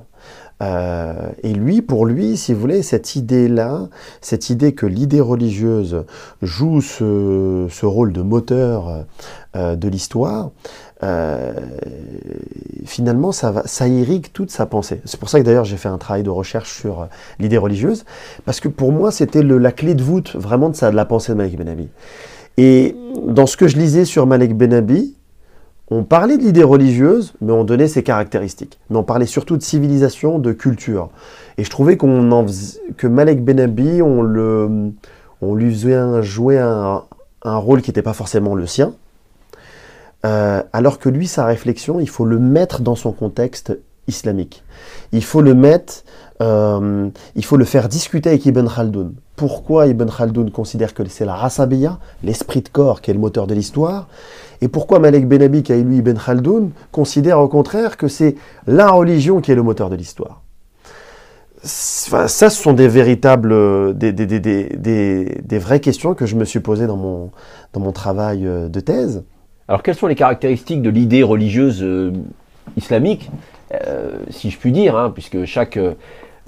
[0.62, 3.89] Euh, et lui, pour lui, si vous voulez, cette idée-là,
[4.21, 6.05] cette idée que l'idée religieuse
[6.41, 9.05] joue ce, rôle de moteur
[9.55, 10.51] de l'histoire,
[11.04, 11.52] euh,
[12.86, 15.02] finalement, ça, va, irrigue toute sa pensée.
[15.06, 17.06] C'est pour ça que d'ailleurs j'ai fait un travail de recherche sur euh,
[17.39, 18.06] l'idée religieuse,
[18.46, 21.58] parce que pour moi c'était la clé de voûte vraiment de, la pensée de Malek
[21.58, 21.89] Benabi.
[22.58, 22.96] Et
[23.28, 25.16] dans ce que je lisais sur Malek Benabi,
[25.89, 28.80] on parlait de l'idée religieuse, mais on donnait ses caractéristiques.
[28.89, 31.10] Mais on parlait surtout de civilisation, de culture.
[31.58, 38.13] Et je trouvais que Malek Benabi, on, lui faisait jouer un rôle qui n'était pas
[38.13, 38.94] forcément le sien,
[40.25, 44.63] euh, alors que lui, sa réflexion, il faut le mettre dans son contexte islamique.
[45.12, 46.03] Il faut le mettre,
[46.41, 49.13] euh, il faut le faire discuter avec Ibn Khaldoun.
[49.36, 53.47] Pourquoi Ibn Khaldoun considère que c'est la rasabiya, l'esprit de corps, qui est le moteur
[53.47, 54.07] de l'histoire
[54.62, 58.36] Et pourquoi Malek Benabi, qui a élu Ibn Khaldoun, considère au contraire que c'est
[58.67, 60.41] la religion qui est le moteur de l'histoire?
[61.65, 66.59] Ça, ce sont des véritables, des, des, des, des, vraies questions que je me suis
[66.59, 67.31] posées dans mon,
[67.71, 69.23] dans mon travail euh, de thèse.
[69.67, 72.12] Alors quelles sont les caractéristiques de l'idée religieuse euh,
[72.76, 73.30] islamique,
[73.73, 75.93] euh, si je puis dire, hein, puisque chaque, euh,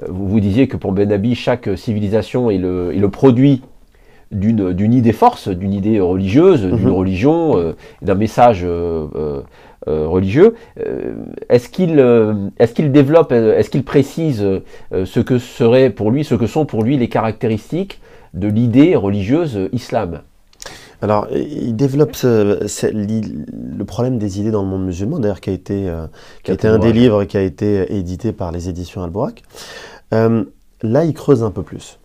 [0.08, 3.62] vous, vous disiez que pour Ben Abi, chaque civilisation est le, est le produit
[4.32, 6.92] d'une idée force, d'une idée religieuse, d'une mhm.
[6.92, 8.66] religion, d'un message
[9.86, 10.56] religieux.
[11.48, 14.44] est-ce qu'il développe, est-ce qu'il précise
[14.92, 18.02] ce que serait pour lui, ce que sont pour lui les caractéristiques
[18.34, 20.22] de l'idée religieuse islam?
[21.02, 25.90] Alors, il développe le problème des idées dans le monde musulman, d'ailleurs, qui a été,
[25.90, 26.08] euh,
[26.44, 29.44] qui a été un des livres qui a été édité par les éditions Alborak.
[30.14, 30.46] Euh,
[30.82, 32.00] là, il creuse un peu plus.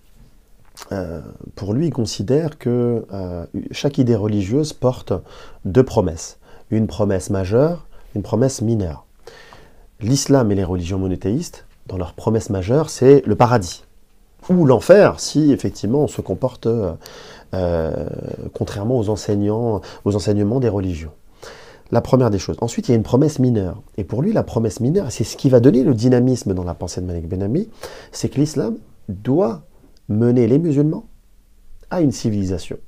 [0.92, 1.20] Euh,
[1.55, 3.05] pour lui, il considère que
[3.70, 5.12] chaque idée religieuse porte
[5.64, 6.38] deux promesses.
[6.70, 9.05] Une promesse majeure, une promesse mineure.
[10.00, 13.85] L'islam et les religions monothéistes, dans leur promesse majeure, c'est le paradis
[14.48, 16.92] ou l'enfer si effectivement on se comporte euh,
[18.55, 21.13] contrairement aux, enseignants, aux enseignements des religions.
[21.93, 22.57] La première des choses.
[22.61, 23.83] Ensuite, il y a une promesse mineure.
[23.97, 26.75] Et pour lui, la promesse mineure, c'est ce qui va donner le dynamisme dans la
[26.75, 27.69] pensée de Malik Benami,
[28.13, 28.77] c'est que l'islam
[29.09, 29.63] doit
[30.09, 31.07] mener les musulmans
[31.91, 32.79] à une civilisation.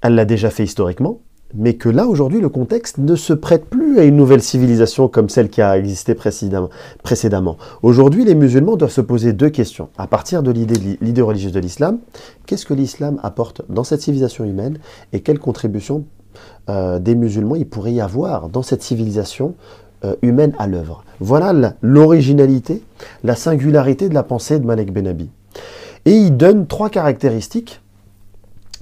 [0.00, 1.20] Elle l'a déjà fait historiquement,
[1.54, 5.28] mais que là, aujourd'hui, le contexte ne se prête plus à une nouvelle civilisation comme
[5.28, 7.56] celle qui a existé précédemment.
[7.82, 9.88] Aujourd'hui, les musulmans doivent se poser deux questions.
[9.98, 11.98] À partir de l'idée religieuse de l'islam,
[12.46, 14.78] qu'est-ce que l'islam apporte dans cette civilisation humaine
[15.12, 16.04] et quelle contribution
[16.68, 19.54] euh, des musulmans il pourrait y avoir dans cette civilisation
[20.04, 21.04] euh, humaine à l'œuvre?
[21.18, 22.82] Voilà l'originalité,
[23.24, 25.30] la singularité de la pensée de Malek Benabi.
[26.06, 27.82] Et il donne trois caractéristiques,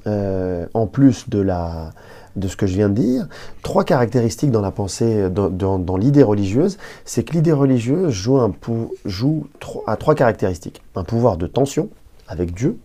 [0.07, 1.91] euh, en plus de la,
[2.37, 3.29] de ce que je viens de dire,
[3.63, 8.41] trois caractéristiques dans la pensée, dans, l'idée religieuse, c'est que l'idée religieuse joue,
[9.05, 9.47] joue
[9.87, 10.83] à trois caractéristiques.
[10.95, 11.89] Un pouvoir de tension
[12.27, 12.79] avec Dieu,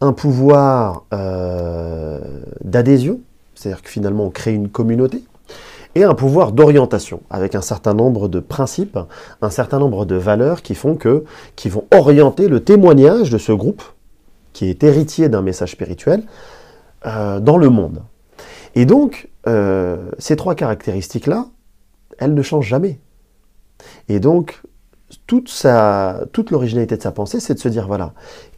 [0.00, 2.20] un pouvoir euh,
[2.62, 3.20] d'adhésion,
[3.54, 5.24] c'est-à-dire que finalement on crée une communauté,
[5.94, 8.98] et un pouvoir d'orientation, avec un certain nombre de principes,
[9.42, 11.24] un certain nombre de valeurs qui font que,
[11.56, 13.82] qui vont orienter le témoignage de ce groupe,
[14.52, 16.22] qui est héritier d'un message spirituel,
[17.06, 18.02] euh, dans le monde.
[18.74, 21.46] Et donc, euh, ces trois caractéristiques-là,
[22.18, 23.00] elles ne changent jamais.
[24.08, 24.62] Et donc,
[25.26, 28.12] toute, sa, toute l'originalité de sa pensée, c'est de se dire, voilà,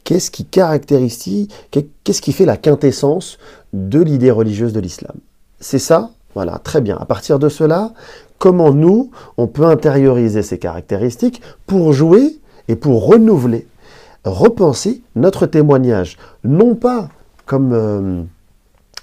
[0.04, 3.38] qu'est-ce qui caractérise, qu'est-ce qui fait la quintessence
[3.72, 5.16] de l'idée religieuse de l'islam?
[5.60, 6.10] C'est ça?
[6.34, 6.96] Voilà, très bien.
[6.96, 7.92] À partir de cela,
[8.38, 13.66] comment nous, on peut intérioriser ces caractéristiques pour jouer et pour renouveler,
[14.24, 17.08] repenser notre témoignage, non pas
[17.46, 18.22] comme euh,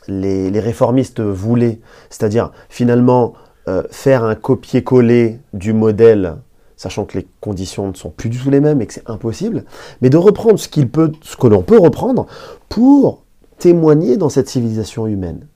[0.08, 3.34] les, réformistes voulaient, c'est-à-dire finalement
[3.68, 6.38] euh, faire un copier-coller du modèle
[6.78, 9.66] sachant que les conditions ne sont plus du tout les mêmes et que c'est impossible,
[10.02, 12.28] mais de reprendre ce, qu'il peut, ce que l'on peut reprendre
[12.70, 13.24] pour
[13.58, 15.48] témoigner dans cette civilisation humaine.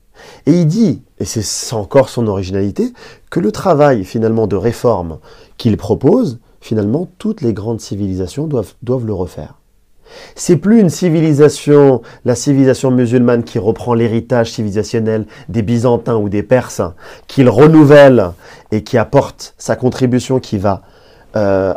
[0.46, 2.92] Et il dit, et c'est encore son originalité,
[3.30, 5.18] que le travail finalement de réforme
[5.56, 9.61] qu'il propose, finalement toutes les grandes civilisations doivent, doivent le refaire.
[10.34, 16.42] C'est plus une civilisation, la civilisation musulmane qui reprend l'héritage civilisationnel des Byzantins ou des
[16.42, 16.82] Perses,
[17.26, 18.30] qu'il renouvelle
[18.70, 20.82] et qui apporte sa contribution qui va
[21.34, 21.72] euh,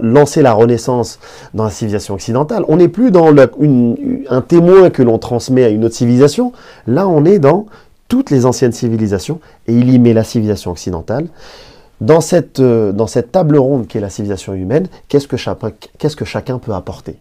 [0.00, 1.18] lancer la renaissance
[1.52, 2.64] dans la civilisation occidentale.
[2.68, 6.52] On n'est plus dans un témoin que l'on transmet à une autre civilisation.
[6.86, 7.66] Là, on est dans
[8.08, 11.26] toutes les anciennes civilisations et il y met la civilisation occidentale.
[12.00, 12.92] Dans cette, euh,
[13.30, 17.18] table ronde qui est la civilisation humaine, qu'est-ce que chacun peut apporter?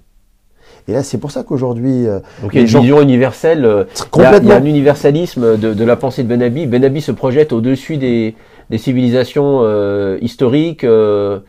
[0.88, 2.08] Et là, c'est pour ça qu'aujourd'hui.
[2.08, 3.86] Euh, Donc il y a une vision universelle.
[4.16, 6.66] Il y, a, un universalisme de, de, la pensée de Ben Abi.
[6.66, 8.36] Ben Abi se projette au-dessus des,
[8.70, 10.84] des civilisations euh, historiques.
[10.84, 11.40] Euh,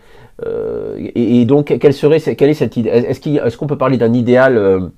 [0.45, 2.91] euh, et, donc, quelle serait, quelle est cette idée?
[2.91, 4.91] Est-ce qu'on peut parler d'un idéal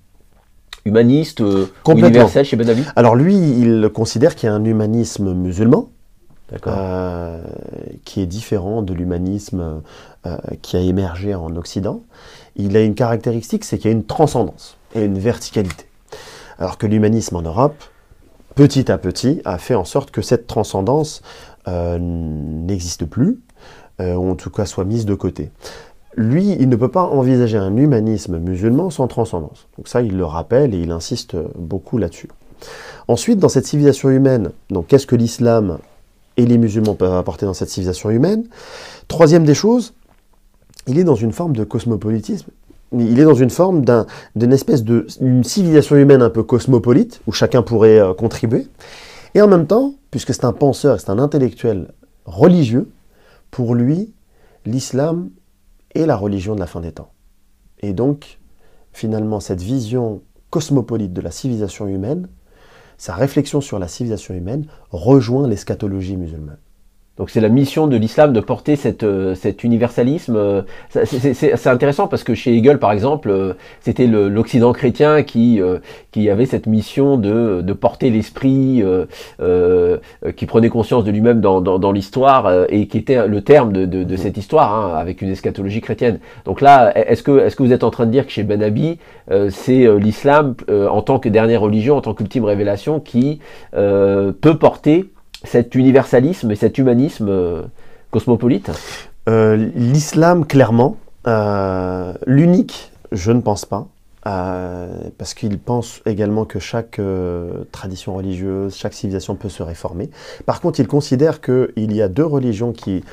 [0.85, 1.43] humaniste
[1.87, 5.91] universel chez Ben Alors lui, il considère qu'il y a un humanisme musulman.
[8.05, 9.83] qui est différent de l'humanisme
[10.63, 12.03] qui a émergé en Occident.
[12.57, 15.87] Il a une caractéristique, c'est qu'il y a une transcendance et une verticalité.
[16.59, 17.77] Alors que l'humanisme en Europe,
[18.55, 21.23] petit à petit, a fait en sorte que cette transcendance
[21.69, 23.41] euh, n'existe plus,
[24.01, 25.51] euh, ou en tout cas soit mise de côté.
[26.17, 29.67] Lui, il ne peut pas envisager un humanisme musulman sans transcendance.
[29.77, 32.29] Donc ça, il le rappelle et il insiste beaucoup là-dessus.
[33.07, 35.79] Ensuite, dans cette civilisation humaine, donc qu'est-ce que l'islam
[36.39, 38.45] et les musulmans peuvent apporter dans cette civilisation humaine?
[39.09, 39.93] Troisième des choses,
[40.87, 42.51] il est dans une forme de cosmopolitisme.
[42.93, 43.85] Il est dans une forme
[44.37, 45.07] d'une espèce de
[45.43, 48.69] civilisation humaine un peu cosmopolite, où chacun pourrait euh, contribuer.
[49.35, 51.93] Et en même temps, puisque c'est un penseur, c'est un intellectuel
[52.25, 52.89] religieux,
[53.51, 54.13] pour lui,
[54.65, 55.31] l'islam
[55.95, 57.11] est la religion de la fin des temps.
[57.81, 58.39] Et donc,
[58.93, 62.29] finalement, cette vision cosmopolite de la civilisation humaine,
[62.99, 66.59] sa réflexion sur la civilisation humaine, rejoint l'eschatologie musulmane.
[67.19, 70.37] Donc c'est la mission de l'islam de porter cette, euh, cet universalisme.
[70.37, 75.61] Euh, c'est intéressant parce que chez Hegel, par exemple, euh, c'était l'Occident chrétien qui,
[76.13, 78.83] qui avait cette mission de, de porter l'esprit,
[80.37, 83.85] qui prenait conscience de lui-même dans, dans, dans l'histoire et qui était le terme de,
[83.87, 86.19] de, de cette histoire, hein, avec une eschatologie chrétienne.
[86.45, 88.43] Donc là, est-ce que, est -ce que vous êtes en train de dire que chez
[88.43, 88.99] Ben Abi,
[89.51, 93.41] c'est l'islam en tant que dernière religion, en tant qu'ultime révélation, qui
[93.73, 95.11] peut porter
[95.47, 97.63] cet universalisme et cet humanisme euh,
[98.11, 98.71] cosmopolite
[99.29, 100.97] euh, L'islam, clairement.
[101.27, 103.87] Euh, l'unique, je ne pense pas.
[104.23, 107.01] parce qu'il pense également que chaque
[107.71, 110.11] tradition religieuse, chaque civilisation peut se réformer.
[110.47, 113.05] Par contre, il considère qu'il y a deux religions qui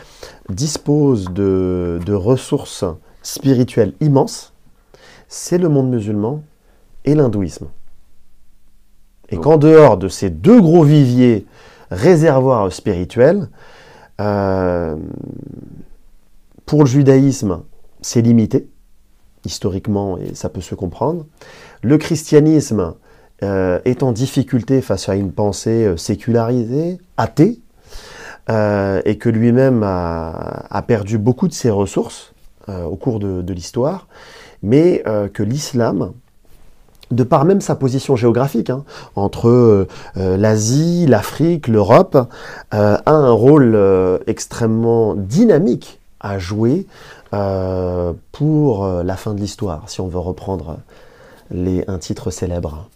[0.49, 2.85] disposent de, de ressources
[3.21, 4.53] spirituelles immenses.
[5.27, 6.43] C'est le monde musulman
[7.05, 7.67] et l'hindouisme.
[9.29, 11.45] Et qu'en dehors de ces deux gros viviers
[11.93, 13.47] réservoir spirituel.
[14.19, 14.95] Euh,
[16.65, 17.61] pour le judaïsme,
[18.01, 18.69] c'est limité,
[19.45, 21.25] historiquement, et ça peut se comprendre.
[21.81, 22.95] Le christianisme
[23.43, 27.59] euh, est en difficulté face à une pensée euh, sécularisée, athée,
[28.49, 32.33] et que lui-même a, perdu beaucoup de ses ressources
[32.67, 34.09] au cours de l'histoire,
[34.61, 35.01] mais
[35.33, 36.11] que l'islam
[37.11, 38.83] de par même sa position géographique, hein,
[39.15, 39.87] entre euh,
[40.17, 42.17] euh, l'Asie, l'Afrique, l'Europe,
[42.73, 43.77] euh, a un rôle
[44.27, 46.85] extrêmement dynamique à jouer
[48.31, 50.77] pour la fin de l'histoire, si on veut reprendre
[51.51, 52.87] un titre célèbre.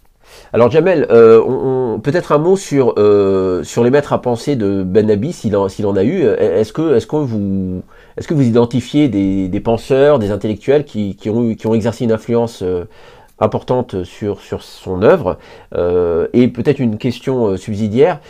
[0.52, 1.06] Alors Jamel,
[2.02, 5.66] peut-être un mot sur, les maîtres à penser de Ben Nabi, s'il en,
[5.96, 6.22] a eu.
[6.22, 7.82] Est-ce que, vous,
[8.42, 12.62] identifiez des, penseurs, des intellectuels qui ont exercé une influence
[13.40, 15.38] importante sur, sur son œuvre.
[15.74, 18.20] et peut-être une question subsidiaire,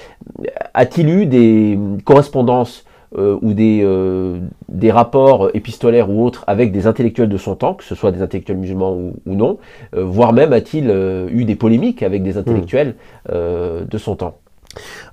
[0.74, 2.84] a-t-il eu des correspondances
[3.16, 3.86] ou des,
[4.68, 8.20] des rapports épistolaires ou autres avec des intellectuels de son temps, que ce soit des
[8.20, 9.58] intellectuels musulmans ou, non,
[9.92, 10.90] voire même a-t-il
[11.30, 12.94] eu des polémiques avec des intellectuels
[13.30, 14.38] de son temps?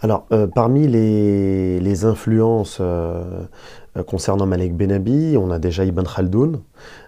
[0.02, 3.24] Alors, euh, parmi les, influences euh,
[4.08, 6.60] concernant Malek Benabi, on a déjà Ibn Khaldoun, euh,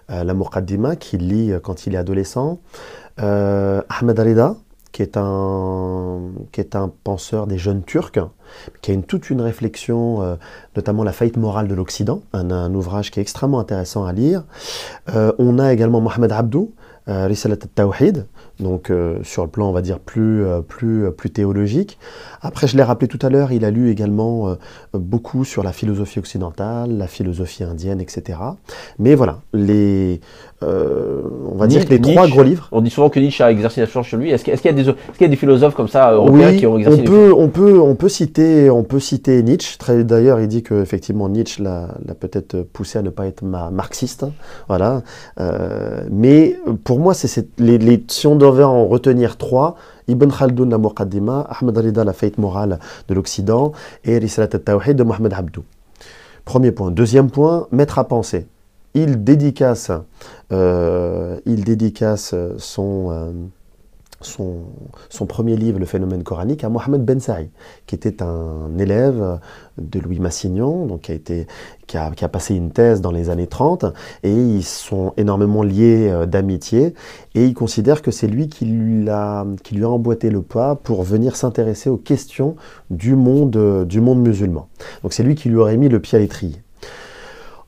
[0.08, 2.60] la Muqaddima, qu'il lit quand il est adolescent,
[3.18, 4.56] Ahmed Rida,
[4.92, 8.18] qui est, un, qui est un penseur des jeunes turcs,
[8.80, 10.38] qui a une, toute une réflexion,
[10.76, 14.44] notamment la faillite morale de l'Occident, un, ouvrage qui est extrêmement intéressant à lire.
[15.14, 16.72] on a également Mohamed Abdou,
[17.08, 18.26] Risalat al-Tawhid,
[18.60, 21.98] donc euh, sur le plan, on va dire, plus, euh, plus, euh, plus théologique.
[22.42, 24.56] Après, je l'ai rappelé tout à l'heure, il a lu également
[24.94, 28.38] beaucoup sur la philosophie occidentale, la philosophie indienne, etc.
[28.98, 30.20] Mais voilà, les,
[30.62, 32.68] on va dire que les trois gros livres.
[32.70, 34.30] On dit souvent que Nietzsche a exercé une influence sur lui.
[34.30, 34.84] Est-ce qu'il y,
[35.20, 37.94] y, a des philosophes comme ça européens qui ont exercé on peut, on peut, on
[37.96, 39.76] peut citer, on peut citer Nietzsche.
[40.04, 44.26] D'ailleurs, il dit que effectivement Nietzsche l'a peut-être poussé à ne pas être marxiste.
[44.68, 45.02] Voilà.
[46.10, 47.28] mais pour moi, c'est
[48.10, 49.76] si on devait en retenir trois,
[50.08, 52.78] Ibn Khaldoun, la Muqaddima, Ahmed Rida, la faillite morale
[53.08, 53.72] de l'Occident,
[54.04, 55.64] et Risalat al-Tawhid de Mohamed Abdou.
[56.44, 56.90] Premier point.
[56.90, 58.46] Deuxième point, mettre à penser.
[58.94, 59.90] Il dédicace,
[60.52, 63.32] euh, il dédicace son, euh,
[64.20, 64.64] son,
[65.08, 67.50] son, premier livre, Le phénomène coranique, à Mohamed Ben Saï,
[67.86, 69.38] qui était un élève
[69.78, 71.46] de Louis Massignon, donc qui a, été,
[71.86, 73.84] qui a, qui a, passé une thèse dans les années 30,
[74.24, 76.94] et ils sont énormément liés euh, d'amitié,
[77.34, 80.74] et il considère que c'est lui qui lui, a, qui lui a emboîté le pas
[80.74, 82.56] pour venir s'intéresser aux questions
[82.90, 84.68] du monde, euh, du monde musulman.
[85.02, 86.56] Donc c'est lui qui lui aurait mis le pied à l'étrier.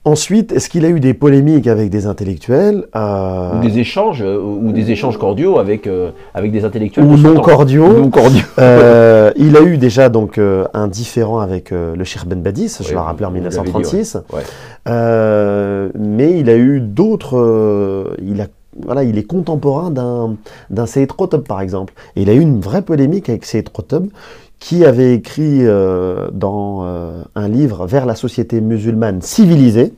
[0.07, 4.41] Ensuite, est-ce qu'il a eu des polémiques avec des intellectuels euh, Ou des échanges, euh,
[4.41, 7.93] ou des échanges cordiaux avec, euh, avec des intellectuels Ou non cordiaux.
[7.93, 8.47] non cordiaux.
[8.57, 13.27] il a eu déjà donc un différent avec le Cheikh Ben Badis, je l'ai rappelé
[13.27, 14.17] en 1936.
[14.87, 18.17] mais il a eu d'autres.
[18.23, 18.47] il a
[18.83, 20.37] voilà, il est contemporain d'un,
[20.71, 21.93] d'un Sayyid Qutb, par exemple.
[22.15, 24.07] Et il a eu une vraie polémique avec Sayyid Qutb,
[24.61, 29.93] qui avait écrit euh, dans euh, un livre vers la société musulmane civilisée,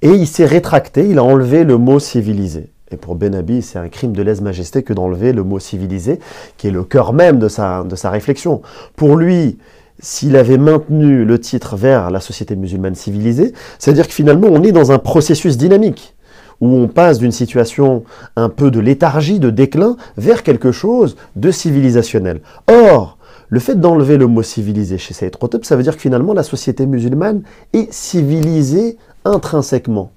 [0.00, 2.70] et il s'est rétracté, il a enlevé le mot civilisé.
[2.90, 6.18] Et pour Ben Abi, c'est un crime de lèse-majesté que d'enlever le mot civilisé,
[6.56, 8.62] qui est le cœur même de sa, de sa réflexion.
[8.96, 9.58] Pour lui,
[10.00, 14.72] s'il avait maintenu le titre vers la société musulmane civilisée, c'est-à-dire que finalement, on est
[14.72, 16.16] dans un processus dynamique
[16.60, 18.04] où on passe d'une situation
[18.36, 22.40] un peu de léthargie, de déclin, vers quelque chose de civilisationnel.
[22.68, 23.18] Or,
[23.52, 26.42] le fait d'enlever le mot civilisé chez Saïd Qutb, ça veut dire que finalement la
[26.42, 27.42] société musulmane
[27.74, 28.96] est civilisée
[29.26, 30.10] intrinsèquement.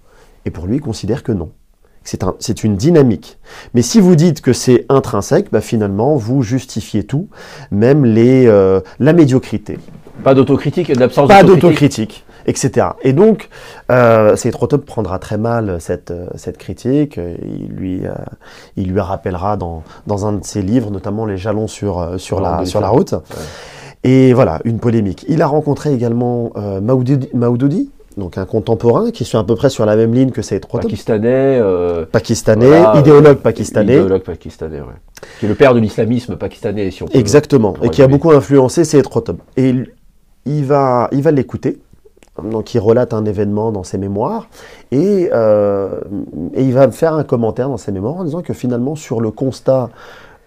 [0.45, 1.51] Et pour lui, il considère que non.
[2.03, 3.38] C'est une dynamique.
[3.73, 7.27] Mais si vous dites que c'est intrinsèque, bah finalement, vous justifiez tout,
[7.71, 9.79] même les, euh, la médiocrité.
[10.23, 12.87] Pas d'autocritique et d'absence Pas d'autocritique etc.
[13.01, 13.49] Et donc,
[13.91, 17.17] euh, Trotop prendra très mal cette, euh, cette critique.
[17.43, 18.11] Il lui, euh,
[18.77, 22.39] il lui rappellera dans, dans un de ses livres, notamment Les jalons sur, euh, sur,
[22.41, 23.15] la, sur la route.
[24.03, 25.25] Et voilà, une polémique.
[25.27, 29.85] Il a rencontré également euh, Maoudoudi, donc un contemporain qui suit à peu près sur
[29.85, 30.83] la même ligne que Trotop.
[30.83, 31.59] Pakistanais.
[32.11, 33.93] pakistanais, idéologue pakistanais.
[33.95, 34.85] Idéologue pakistanais, ouais.
[35.39, 38.31] Qui est le père de l'islamisme pakistanais, si on peut Exactement, et qui a beaucoup
[38.31, 39.41] influencé Trotop.
[39.57, 39.73] Et
[40.45, 41.79] il va, il va l'écouter
[42.43, 44.47] donc il relate un événement dans ses mémoires
[44.91, 46.01] et, euh,
[46.53, 49.31] et, il va faire un commentaire dans ses mémoires en disant que finalement sur le
[49.31, 49.89] constat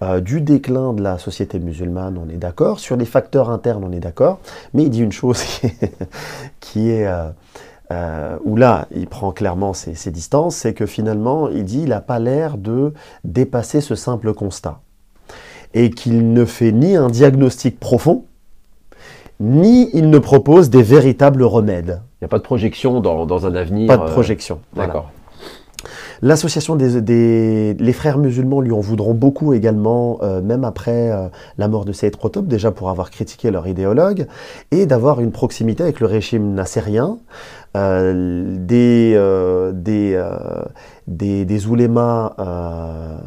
[0.02, 3.90] euh, du déclin de la société musulmane, on est d'accord, sur les facteurs internes, on
[3.90, 4.38] est d'accord,
[4.72, 5.42] mais il dit une chose
[6.60, 7.06] qui est,
[7.90, 11.88] euh, où là il prend clairement ses, ses distances, c'est que finalement il dit il
[11.88, 12.92] n'a pas l'air de
[13.24, 14.80] dépasser ce simple constat.
[15.74, 18.24] Et qu'il ne fait ni un diagnostic profond,
[19.40, 22.02] ni il ne propose des véritables remèdes.
[22.20, 23.86] Il n'y a pas de projection dans, un avenir.
[23.86, 24.60] Pas de euh, projection.
[24.74, 25.10] D'accord.
[26.20, 31.28] L'association des, les frères musulmans lui en voudront beaucoup également, euh, même après euh,
[31.58, 34.26] la mort de Saïd Qutb, déjà pour avoir critiqué leur idéologue,
[34.72, 37.18] et d'avoir une proximité avec le régime nassérien,
[37.74, 39.14] des,
[39.72, 40.22] des,
[41.06, 42.34] des, des oulémas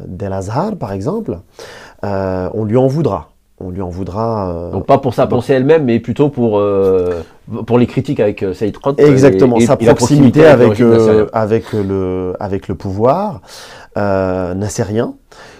[0.06, 1.38] d'El Azhar, par exemple,
[2.02, 3.31] on lui en voudra
[3.62, 4.50] on lui en voudra.
[4.50, 7.22] Euh, Donc pas pour sa pensée elle-même, mais plutôt pour, euh,
[7.66, 8.98] pour les critiques avec euh, Saïd Trott.
[9.00, 10.80] Exactement, sa proximité, avec,
[11.32, 13.40] avec, le, avec le pouvoir
[13.96, 15.14] nassérien.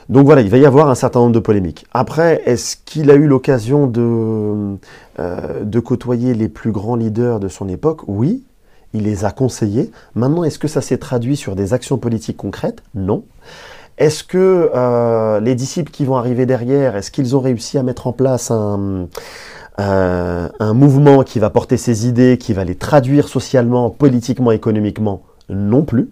[0.08, 1.86] Donc voilà, il va y avoir un certain nombre de polémiques.
[1.92, 4.76] Après, est-ce qu'il a eu l'occasion de,
[5.18, 8.02] de côtoyer les plus grands leaders de son époque?
[8.08, 8.42] Oui,
[8.94, 9.90] il les a conseillés.
[10.14, 12.82] Maintenant, est-ce que ça s'est traduit sur des actions politiques concrètes?
[12.94, 13.22] Non.
[13.98, 18.06] Est-ce que euh, les disciples qui vont arriver derrière, est-ce qu'ils ont réussi à mettre
[18.06, 19.08] en place un,
[19.80, 25.22] euh, un mouvement qui va porter ces idées, qui va les traduire socialement, politiquement, économiquement?
[25.48, 26.10] Non plus.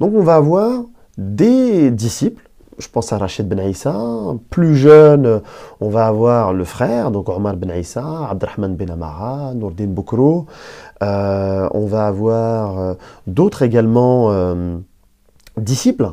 [0.00, 0.82] Donc on va avoir
[1.16, 2.42] des disciples
[2.78, 3.92] je pense à Rachid Ben Aïssa.
[4.50, 5.42] Plus jeune,
[5.80, 10.46] on va avoir le frère, donc Omar Ben Aïssa, Abdelrahman Ben Amara, Nourdin Boukro.
[11.02, 12.94] Euh, on va avoir
[13.26, 14.32] d'autres également
[15.56, 16.08] disciples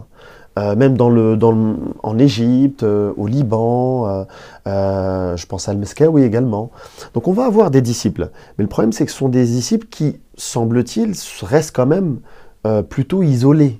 [0.58, 4.26] euh, même dans le, dans en Égypte, euh, au Liban,
[4.68, 6.72] euh, je pense à Al-Meskawi également.
[7.14, 8.30] Donc on va avoir des disciples.
[8.58, 12.20] Mais le problème, c'est que ce sont des disciples qui, semble-t-il, restent quand même
[12.90, 13.80] plutôt isolés.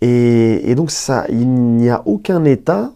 [0.00, 2.90] Et, et, donc ça, il n'y a aucun État,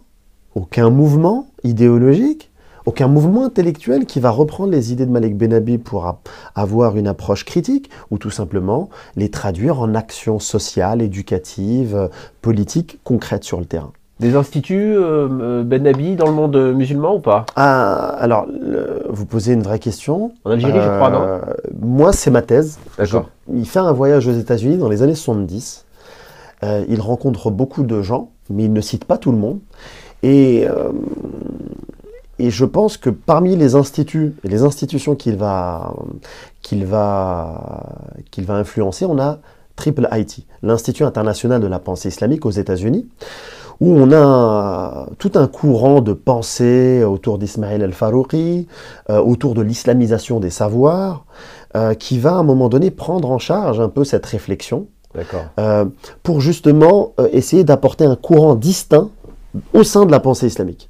[0.56, 2.49] aucun mouvement idéologique
[2.90, 6.18] aucun mouvement intellectuel qui va reprendre les idées de Malik Benabi pour
[6.56, 12.10] avoir une approche critique ou tout simplement les traduire en actions sociales, éducatives,
[12.42, 13.92] politiques concrètes sur le terrain.
[14.18, 15.84] Des instituts euh, euh Ben
[16.16, 17.46] dans le monde musulman ou pas?
[17.54, 18.48] Ah, Alors,
[19.08, 20.32] vous posez une vraie question.
[20.44, 21.22] En Algérie, je crois, non?
[21.22, 21.38] Euh,
[21.80, 22.80] Moi, c'est ma thèse.
[22.98, 23.30] D'accord.
[23.54, 25.86] Il fait un voyage aux États-Unis dans les années 70.
[26.64, 29.60] Euh, il rencontre beaucoup de gens, mais il ne cite pas tout le monde.
[30.24, 30.66] Et
[32.40, 35.94] et je pense que parmi les instituts et les institutions qu'il va,
[36.62, 37.84] qu'il va,
[38.30, 39.38] qu'il va influencer, on a
[39.76, 43.08] Triple IT, l'Institut international de la pensée islamique aux États-Unis,
[43.80, 48.66] où on a tout un courant de pensée autour d'Ismaël el-Farouqi,
[49.10, 51.24] euh, autour de l'islamisation des savoirs,
[51.76, 54.86] euh, qui va à un moment donné prendre en charge un peu cette réflexion,
[55.58, 55.84] euh,
[56.22, 59.10] pour justement essayer d'apporter un courant distinct
[59.72, 60.89] au sein de la pensée islamique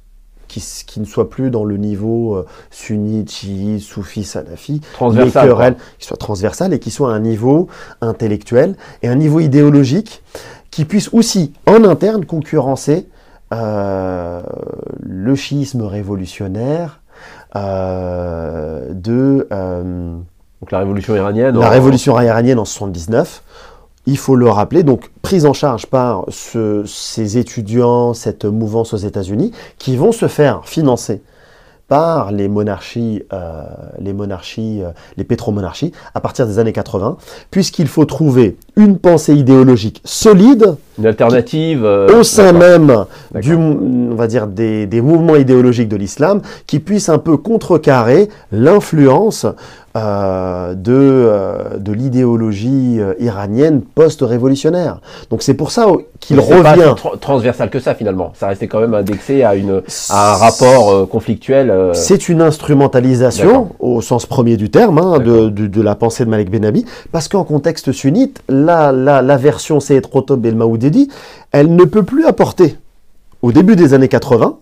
[0.59, 5.31] qui, ne soit plus dans le niveau euh, sunnite, chiite, soufi, salafi, mais
[5.97, 7.67] qui soit transversal et qui soit à un niveau
[8.01, 10.23] intellectuel et un niveau idéologique
[10.69, 13.07] qui puisse aussi en interne concurrencer
[13.53, 14.41] euh,
[15.01, 16.99] le chiisme révolutionnaire
[17.55, 21.57] euh, de donc la révolution iranienne.
[21.57, 23.41] La révolution iranienne en 79
[24.05, 29.51] il faut le rappeler, donc prise en charge par ces étudiants, cette mouvance aux États-Unis,
[29.77, 31.21] qui vont se faire financer
[31.91, 33.63] par les monarchies, euh,
[33.99, 37.17] les monarchies, euh, les pétromonarchies à partir des années 80,
[37.51, 44.15] puisqu'il faut trouver une pensée idéologique solide, une alternative euh, au sein même du, on
[44.15, 49.45] va dire des, des mouvements idéologiques de l'islam, qui puisse un peu contrecarrer l'influence
[49.97, 55.01] euh, de, euh, de l'idéologie euh, iranienne post-révolutionnaire.
[55.29, 55.87] Donc c'est pour ça
[56.21, 56.95] qu'il revient.
[57.01, 58.31] Pas transversal que ça finalement.
[58.35, 61.91] Ça restait quand même indexé à, une, à un rapport conflictuel.
[61.93, 66.49] C'est une instrumentalisation au sens premier du terme hein, de, de, la pensée de Malik
[66.49, 71.09] Benabi, parce qu'en contexte sunnite, la, la, la version Seyed Rotob el Maoudedi,
[71.51, 72.77] elle ne peut plus apporter.
[73.41, 74.57] Au début des années 80,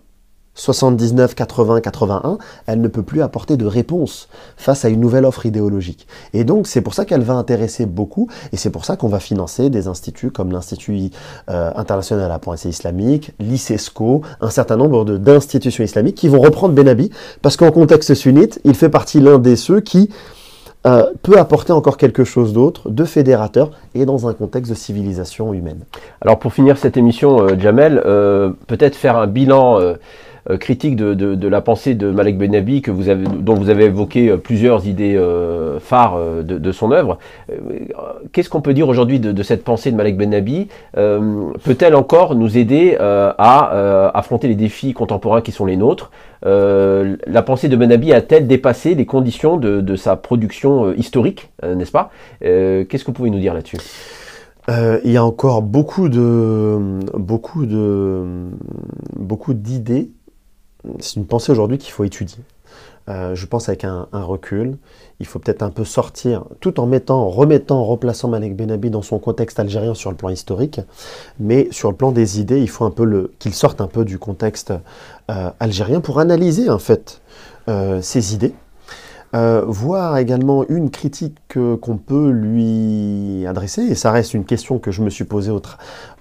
[0.55, 2.37] 79, 80, 81,
[2.67, 4.27] elle ne peut plus apporter de réponse
[4.57, 6.07] face à une nouvelle offre idéologique.
[6.33, 9.19] Et donc c'est pour ça qu'elle va intéresser beaucoup, et c'est pour ça qu'on va
[9.19, 11.11] financer des instituts comme l'Institut
[11.49, 17.09] euh, international à pensée islamique, l'ICESCO, un certain nombre d'institutions islamiques qui vont reprendre Benabi,
[17.41, 20.09] parce qu'en contexte sunnite, il fait partie l'un des ceux qui
[20.87, 25.53] euh, peut apporter encore quelque chose d'autre, de fédérateur, et dans un contexte de civilisation
[25.53, 25.85] humaine.
[26.21, 28.01] Alors pour finir cette émission, euh, Jamel,
[28.67, 29.79] peut-être faire un bilan
[30.57, 34.37] critique de, la pensée de Malek Benabi, que vous avez, dont vous avez évoqué euh,
[34.37, 37.17] plusieurs idées euh, phares de, son œuvre.
[38.31, 42.95] Qu'est-ce qu'on peut dire aujourd'hui de, cette pensée de Malek Benabi Peut-elle encore nous aider
[42.99, 46.11] à affronter les défis contemporains qui sont les nôtres
[46.43, 52.11] La pensée de Benabi a-t-elle dépassé les conditions de, sa production historique, n'est-ce pas?
[52.41, 53.77] Qu'est-ce que vous pouvez nous dire là-dessus?
[55.03, 58.23] Il y a encore beaucoup de beaucoup de
[59.15, 60.11] beaucoup d'idées
[60.99, 62.43] c'est une pensée aujourd'hui qu'il faut étudier.
[63.09, 64.77] Euh, je pense avec un, recul,
[65.19, 69.17] il faut peut-être un peu sortir, tout en mettant, remettant, replaçant Malek Benabi dans son
[69.17, 70.79] contexte algérien sur le plan historique,
[71.39, 74.19] mais sur le plan des idées, il faut un peu qu'il sorte un peu du
[74.19, 74.73] contexte
[75.31, 77.21] euh, algérien pour analyser en fait
[77.67, 78.53] euh, ses idées,
[79.33, 85.01] voir également une critique qu'on peut lui adresser, et ça reste une question que je
[85.01, 85.61] me suis posée au,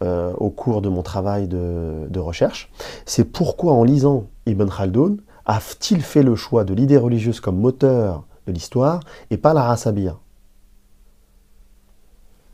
[0.00, 2.70] au cours de mon travail de, recherche,
[3.06, 8.24] c'est pourquoi en lisant Ibn Khaldoun a-t-il fait le choix de l'idée religieuse comme moteur
[8.46, 9.00] de l'histoire
[9.30, 10.18] et pas la rasabia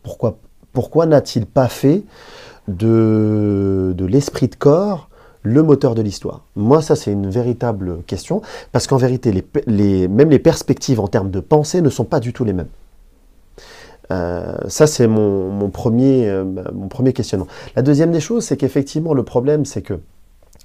[0.02, 0.38] Pourquoi,
[0.72, 2.04] pourquoi n'a-t-il pas fait
[2.68, 5.08] de l'esprit de corps
[5.44, 6.44] le moteur de l'histoire?
[6.56, 8.42] Moi, ça, c'est une véritable question,
[8.72, 9.32] parce qu'en vérité,
[9.66, 12.68] même les perspectives en termes de pensée ne sont pas du tout les mêmes.
[14.10, 16.42] ça, c'est mon, premier,
[16.72, 17.46] mon premier questionnement.
[17.76, 20.00] La deuxième des choses, c'est qu'effectivement, le problème, c'est que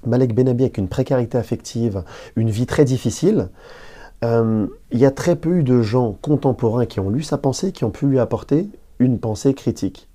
[0.06, 2.02] Malek Benabi, avec une précarité affective,
[2.34, 3.50] une vie très difficile,
[4.22, 4.68] il
[4.98, 7.90] y a très peu eu de gens contemporains qui ont lu sa pensée, qui ont
[7.90, 8.68] pu lui apporter
[8.98, 10.09] une pensée critique.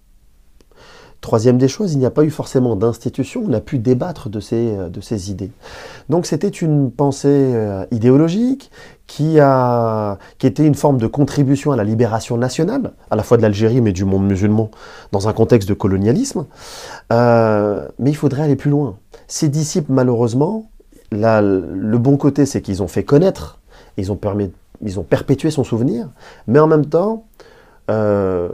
[1.26, 4.40] Troisième des choses, il n'y a pas eu forcément d'institution, on a pu débattre de
[4.40, 5.50] ces, euh, de idées.
[6.08, 8.70] Donc c'était une pensée euh, idéologique
[9.08, 9.40] qui,
[10.44, 13.92] était une forme de contribution à la libération nationale, à la fois de l'Algérie mais
[13.92, 14.70] du monde musulman,
[15.14, 16.46] dans un contexte de colonialisme.
[17.12, 18.96] Euh, mais il faudrait aller plus loin.
[19.28, 20.70] Ces disciples, malheureusement,
[21.12, 23.58] le bon côté, c'est qu'ils ont fait connaître,
[23.98, 24.52] ils ont, permis,
[24.84, 26.08] ils ont perpétué son souvenir,
[26.46, 27.26] mais en même temps,
[27.90, 28.50] euh,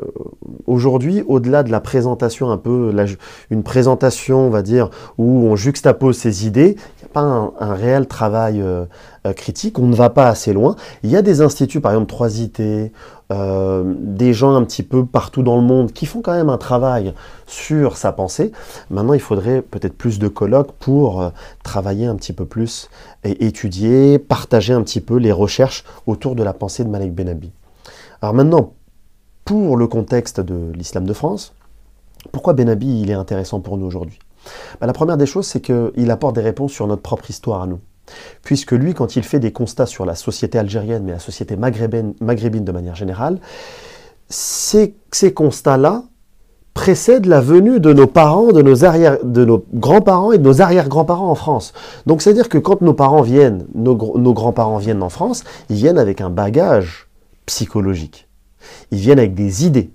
[0.67, 2.93] aujourd'hui, au-delà de la présentation un peu,
[3.49, 7.73] une présentation, on va dire, où on juxtapose ses idées, il n'y a pas un,
[7.73, 8.86] réel travail euh,
[9.25, 10.75] euh, critique, on ne va pas assez loin.
[11.03, 12.91] Il y a des instituts, par exemple 3IT,
[13.34, 17.13] des gens un petit peu partout dans le monde qui font quand même un travail
[17.47, 18.51] sur sa pensée.
[18.89, 21.32] Maintenant, il faudrait peut-être plus de colloques pour
[21.63, 22.89] travailler un petit peu plus
[23.23, 27.53] et étudier, partager un petit peu les recherches autour de la pensée de Malek Benabi.
[28.21, 28.73] Alors maintenant,
[29.52, 31.54] pour le contexte de l'islam de France,
[32.32, 34.18] pourquoi Benabi il est intéressant pour nous aujourd'hui?
[34.80, 37.68] Bah, La première des choses, c'est qu'il apporte des réponses sur notre propre histoire à
[37.68, 37.82] nous.
[38.43, 42.64] Puisque lui, quand il fait des constats sur la société algérienne, mais la société maghrébine,
[42.64, 43.39] de manière générale,
[44.30, 46.06] ces, ces constats-là
[46.74, 51.74] précèdent la venue de nos parents, de nos, grands-parents et de nos arrière-grands-parents en France.
[52.06, 56.22] Donc c'est-à-dire que quand nos parents viennent, nos grands-parents viennent en France, ils viennent avec
[56.22, 57.10] un bagage
[57.45, 58.30] psychologique.
[58.91, 59.89] Ils viennent avec des idées,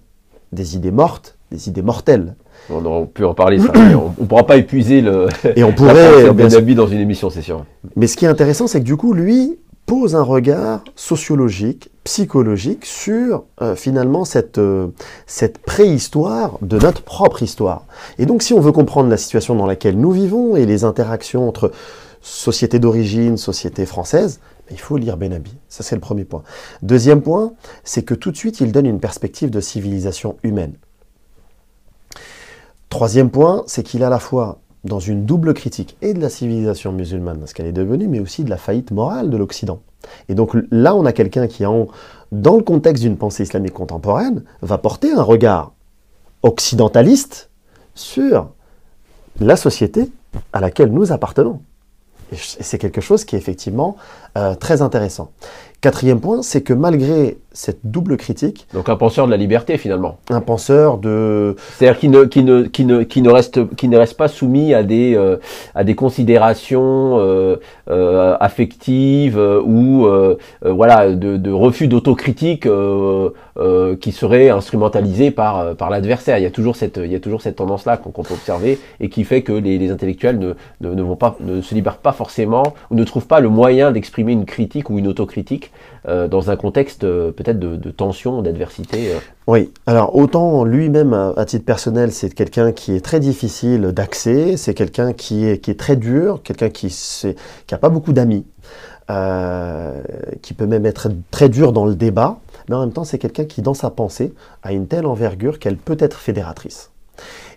[0.53, 2.35] des idées mortes, des idées mortelles.
[2.70, 3.70] On peut en parler, ça.
[3.77, 7.64] on ne pourra pas épuiser le et on pourrait Ben dans une émission, c'est sûr.
[7.95, 12.85] Mais ce qui est intéressant, c'est que du coup, lui pose un regard sociologique, psychologique
[12.85, 14.89] sur euh, finalement cette, euh,
[15.27, 17.85] cette préhistoire de notre propre histoire.
[18.18, 21.49] Et donc, si on veut comprendre la situation dans laquelle nous vivons et les interactions
[21.49, 21.70] entre
[22.20, 24.41] société d'origine, société française,
[24.71, 25.55] il faut lire Benabi.
[25.69, 26.43] Ça, c'est le premier point.
[26.83, 27.53] Deuxième point,
[27.85, 30.75] c'est que tout de suite, il donne une perspective de civilisation humaine.
[32.89, 36.31] Troisième point, c'est qu'il est à la fois dans une double critique et de la
[36.31, 39.81] civilisation musulmane, ce qu'elle est devenue, mais aussi de la faillite morale de l'Occident.
[40.29, 41.64] Et donc là, on a quelqu'un qui,
[42.33, 45.73] dans le contexte d'une pensée islamique contemporaine, va porter un regard
[46.43, 47.51] occidentaliste
[47.95, 48.51] sur
[49.41, 50.11] la société
[50.53, 51.61] à laquelle nous appartenons.
[52.33, 53.97] C'est quelque chose qui est effectivement
[54.37, 55.31] euh, très intéressant.
[55.83, 58.66] Quatrième point, c'est que malgré cette double critique...
[58.72, 60.18] Donc un penseur de la liberté finalement.
[60.31, 61.55] Un penseur de...
[61.77, 64.74] C'est-à-dire qui ne, qui, ne, qui, ne, qui, ne reste, qui ne reste pas soumis
[64.74, 65.37] à des, euh,
[65.74, 67.57] à des considérations euh,
[67.89, 70.09] euh affectives ou
[70.62, 72.68] voilà, de, de refus d'autocritique
[74.01, 76.39] qui seraient instrumentalisés par, par l'adversaire.
[76.39, 79.09] Il y a toujours cette, il y a toujours cette tendance-là qu'on peut observer et
[79.09, 82.12] qui fait que les, les intellectuels ne, ne, ne, vont pas, ne se libèrent pas
[82.12, 85.66] forcément ou ne trouvent pas le moyen d'exprimer une critique ou une autocritique
[86.09, 89.12] euh, dans un contexte euh, peut-être de, tension, d'adversité.
[89.12, 89.19] Euh.
[89.49, 94.75] Oui, alors autant lui-même, à, titre personnel, c'est quelqu'un qui est très difficile d'accès, c'est
[94.75, 96.95] quelqu'un qui est, qui est très dur, quelqu'un qui
[97.73, 98.47] n'a pas beaucoup d'amis,
[100.43, 102.39] qui peut même être très dur dans le débat,
[102.69, 105.77] mais en même temps c'est quelqu'un qui, dans sa pensée, a une telle envergure qu'elle
[105.77, 106.91] peut être fédératrice.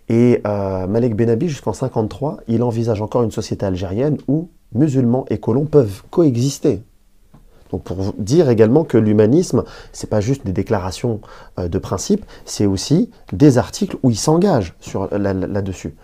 [0.10, 5.66] Et Malek Benabi, jusqu'en 1953, il envisage encore une société algérienne où musulmans et colons
[5.66, 6.82] peuvent coexister.
[7.72, 9.64] Donc pour dire également que l'humanisme,
[9.94, 11.22] c'est pas juste des déclarations
[11.60, 14.76] euh, de principe, c'est aussi des articles où il s'engage
[15.12, 15.96] là-dessus.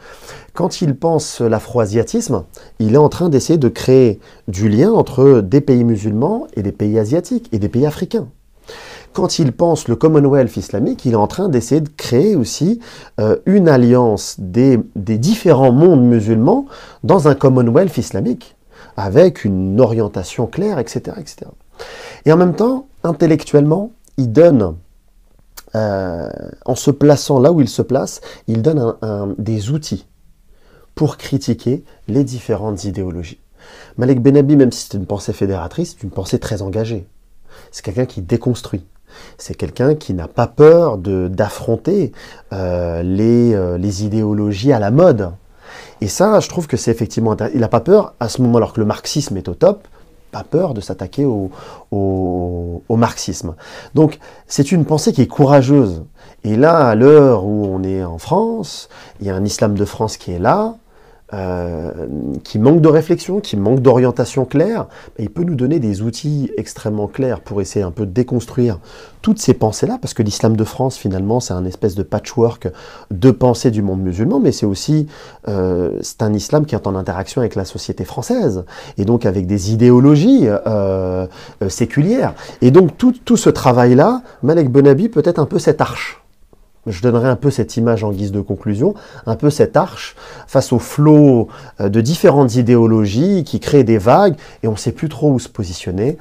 [0.54, 2.44] Quand il pense l'afro-asiatisme,
[2.80, 6.72] il est en train d'essayer de créer du lien entre des pays musulmans et des
[6.72, 8.28] pays asiatiques et des pays africains.
[9.14, 12.82] Quand il pense le Commonwealth islamique, il est en train d'essayer de créer aussi
[13.22, 16.66] euh, une alliance des différents mondes musulmans
[17.04, 18.56] dans un Commonwealth islamique
[18.96, 21.18] avec une orientation claire, etc.
[22.26, 24.76] Et en même temps, intellectuellement, il donne,
[25.76, 26.30] euh,
[26.66, 28.96] en se plaçant là où il se place, il donne
[29.38, 30.08] des outils
[30.96, 33.40] pour critiquer les différentes idéologies.
[33.98, 37.08] Malek Benabi, même si c'est une pensée fédératrice, c'est une pensée très engagée.
[37.72, 38.86] C'est quelqu'un qui déconstruit.
[39.38, 42.12] C'est quelqu'un qui n'a pas peur d'affronter
[42.54, 45.32] euh, euh, les idéologies à la mode.
[46.06, 47.56] Et ça, je trouve que c'est effectivement intéressant.
[47.56, 49.88] Il n'a pas peur, à ce moment, alors que le marxisme est au top,
[50.32, 51.50] pas peur de s'attaquer au,
[51.90, 53.56] au, marxisme.
[53.96, 56.04] Donc, c'est une pensée qui est courageuse.
[56.44, 58.88] Et là, à l'heure où on est en France,
[59.20, 60.76] il y a un islam de France qui est là,
[61.34, 61.92] euh,
[62.44, 64.86] qui manque de réflexion, qui manque d'orientation claire,
[65.18, 68.78] il peut nous donner des outils extrêmement clairs pour essayer un peu de déconstruire
[69.24, 72.68] toutes ces pensées-là, parce que l'islam de France, finalement, c'est un espèce de patchwork
[73.10, 75.08] de pensées du monde musulman, mais c'est aussi
[75.48, 78.64] euh, c'est un islam qui est en interaction avec la société française,
[79.00, 81.26] et donc avec des idéologies euh,
[81.70, 82.36] séculières.
[82.62, 86.25] Et donc tout, tout ce travail-là, Malek Benabi peut être un peu cette arche
[86.88, 88.94] je donnerai un peu cette image en guise de conclusion,
[89.26, 90.16] un peu cette arche
[90.48, 91.48] face au flot
[91.80, 95.40] euh, de différentes idéologies qui créent des vagues et on ne sait plus trop où
[95.40, 96.18] se positionner.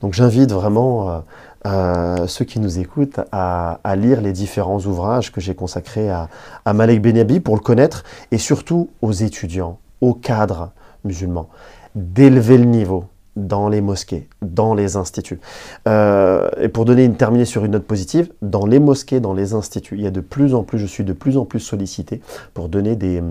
[0.00, 1.18] Donc j'invite vraiment euh,
[1.66, 6.28] euh, ceux qui nous écoutent à, lire les différents ouvrages que j'ai consacrés à,
[6.64, 10.70] à Malek Benabi pour le connaître et surtout aux étudiants, aux cadres
[11.04, 11.48] musulmans,
[11.94, 13.04] d'élever le niveau
[13.46, 15.40] dans les mosquées, dans les instituts.
[15.86, 19.54] Euh, et pour donner une, terminer sur une note positive, dans les mosquées, dans les
[19.54, 22.20] instituts, il y a de plus en plus, je suis de plus en plus sollicité
[22.54, 23.22] pour donner des,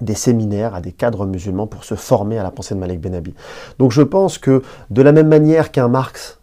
[0.00, 3.34] des séminaires à des cadres musulmans pour se former à la pensée de Malek Benabi.
[3.78, 6.38] Donc je pense que de la même manière qu'un Marx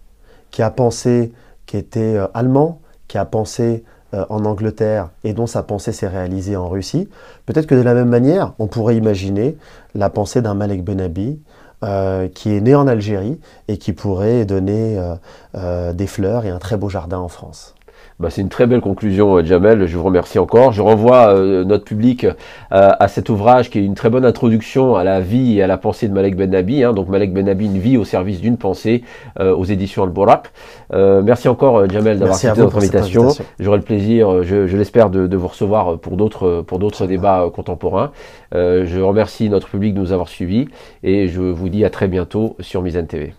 [0.52, 1.34] qui a pensé,
[1.66, 3.84] qui était euh, allemand, qui a pensé
[4.14, 7.10] euh, en Angleterre et dont sa pensée s'est réalisée en Russie,
[7.46, 9.58] peut-être que de la même manière, on pourrait imaginer
[9.96, 11.40] la pensée d'un Malek Benabi
[11.84, 15.16] euh, qui est né en Algérie et qui pourrait donner euh,
[15.54, 17.77] euh, des fleurs et un très beau jardin en France.
[18.20, 19.86] Bah, c'est une très belle conclusion, Jamel.
[19.86, 20.72] Je vous remercie encore.
[20.72, 22.26] Je renvoie notre public
[22.72, 25.78] à cet ouvrage qui est une très bonne introduction à la vie et à la
[25.78, 26.84] pensée de Malek Ben Nabi.
[26.84, 26.94] Hein.
[26.94, 29.04] Donc Malek Ben Nabi, une vie au service d'une pensée
[29.40, 30.52] aux éditions Al-Borak.
[30.92, 33.30] merci encore, Jamel, d'avoir accepté notre invitation.
[33.60, 37.48] J'aurai le plaisir, je, je l'espère, de, de, vous recevoir pour d'autres pour d'autres débats
[37.54, 38.12] contemporains.
[38.54, 40.68] je remercie notre public de nous avoir suivis
[41.04, 43.34] et je vous dis à très bientôt sur Mizan TV.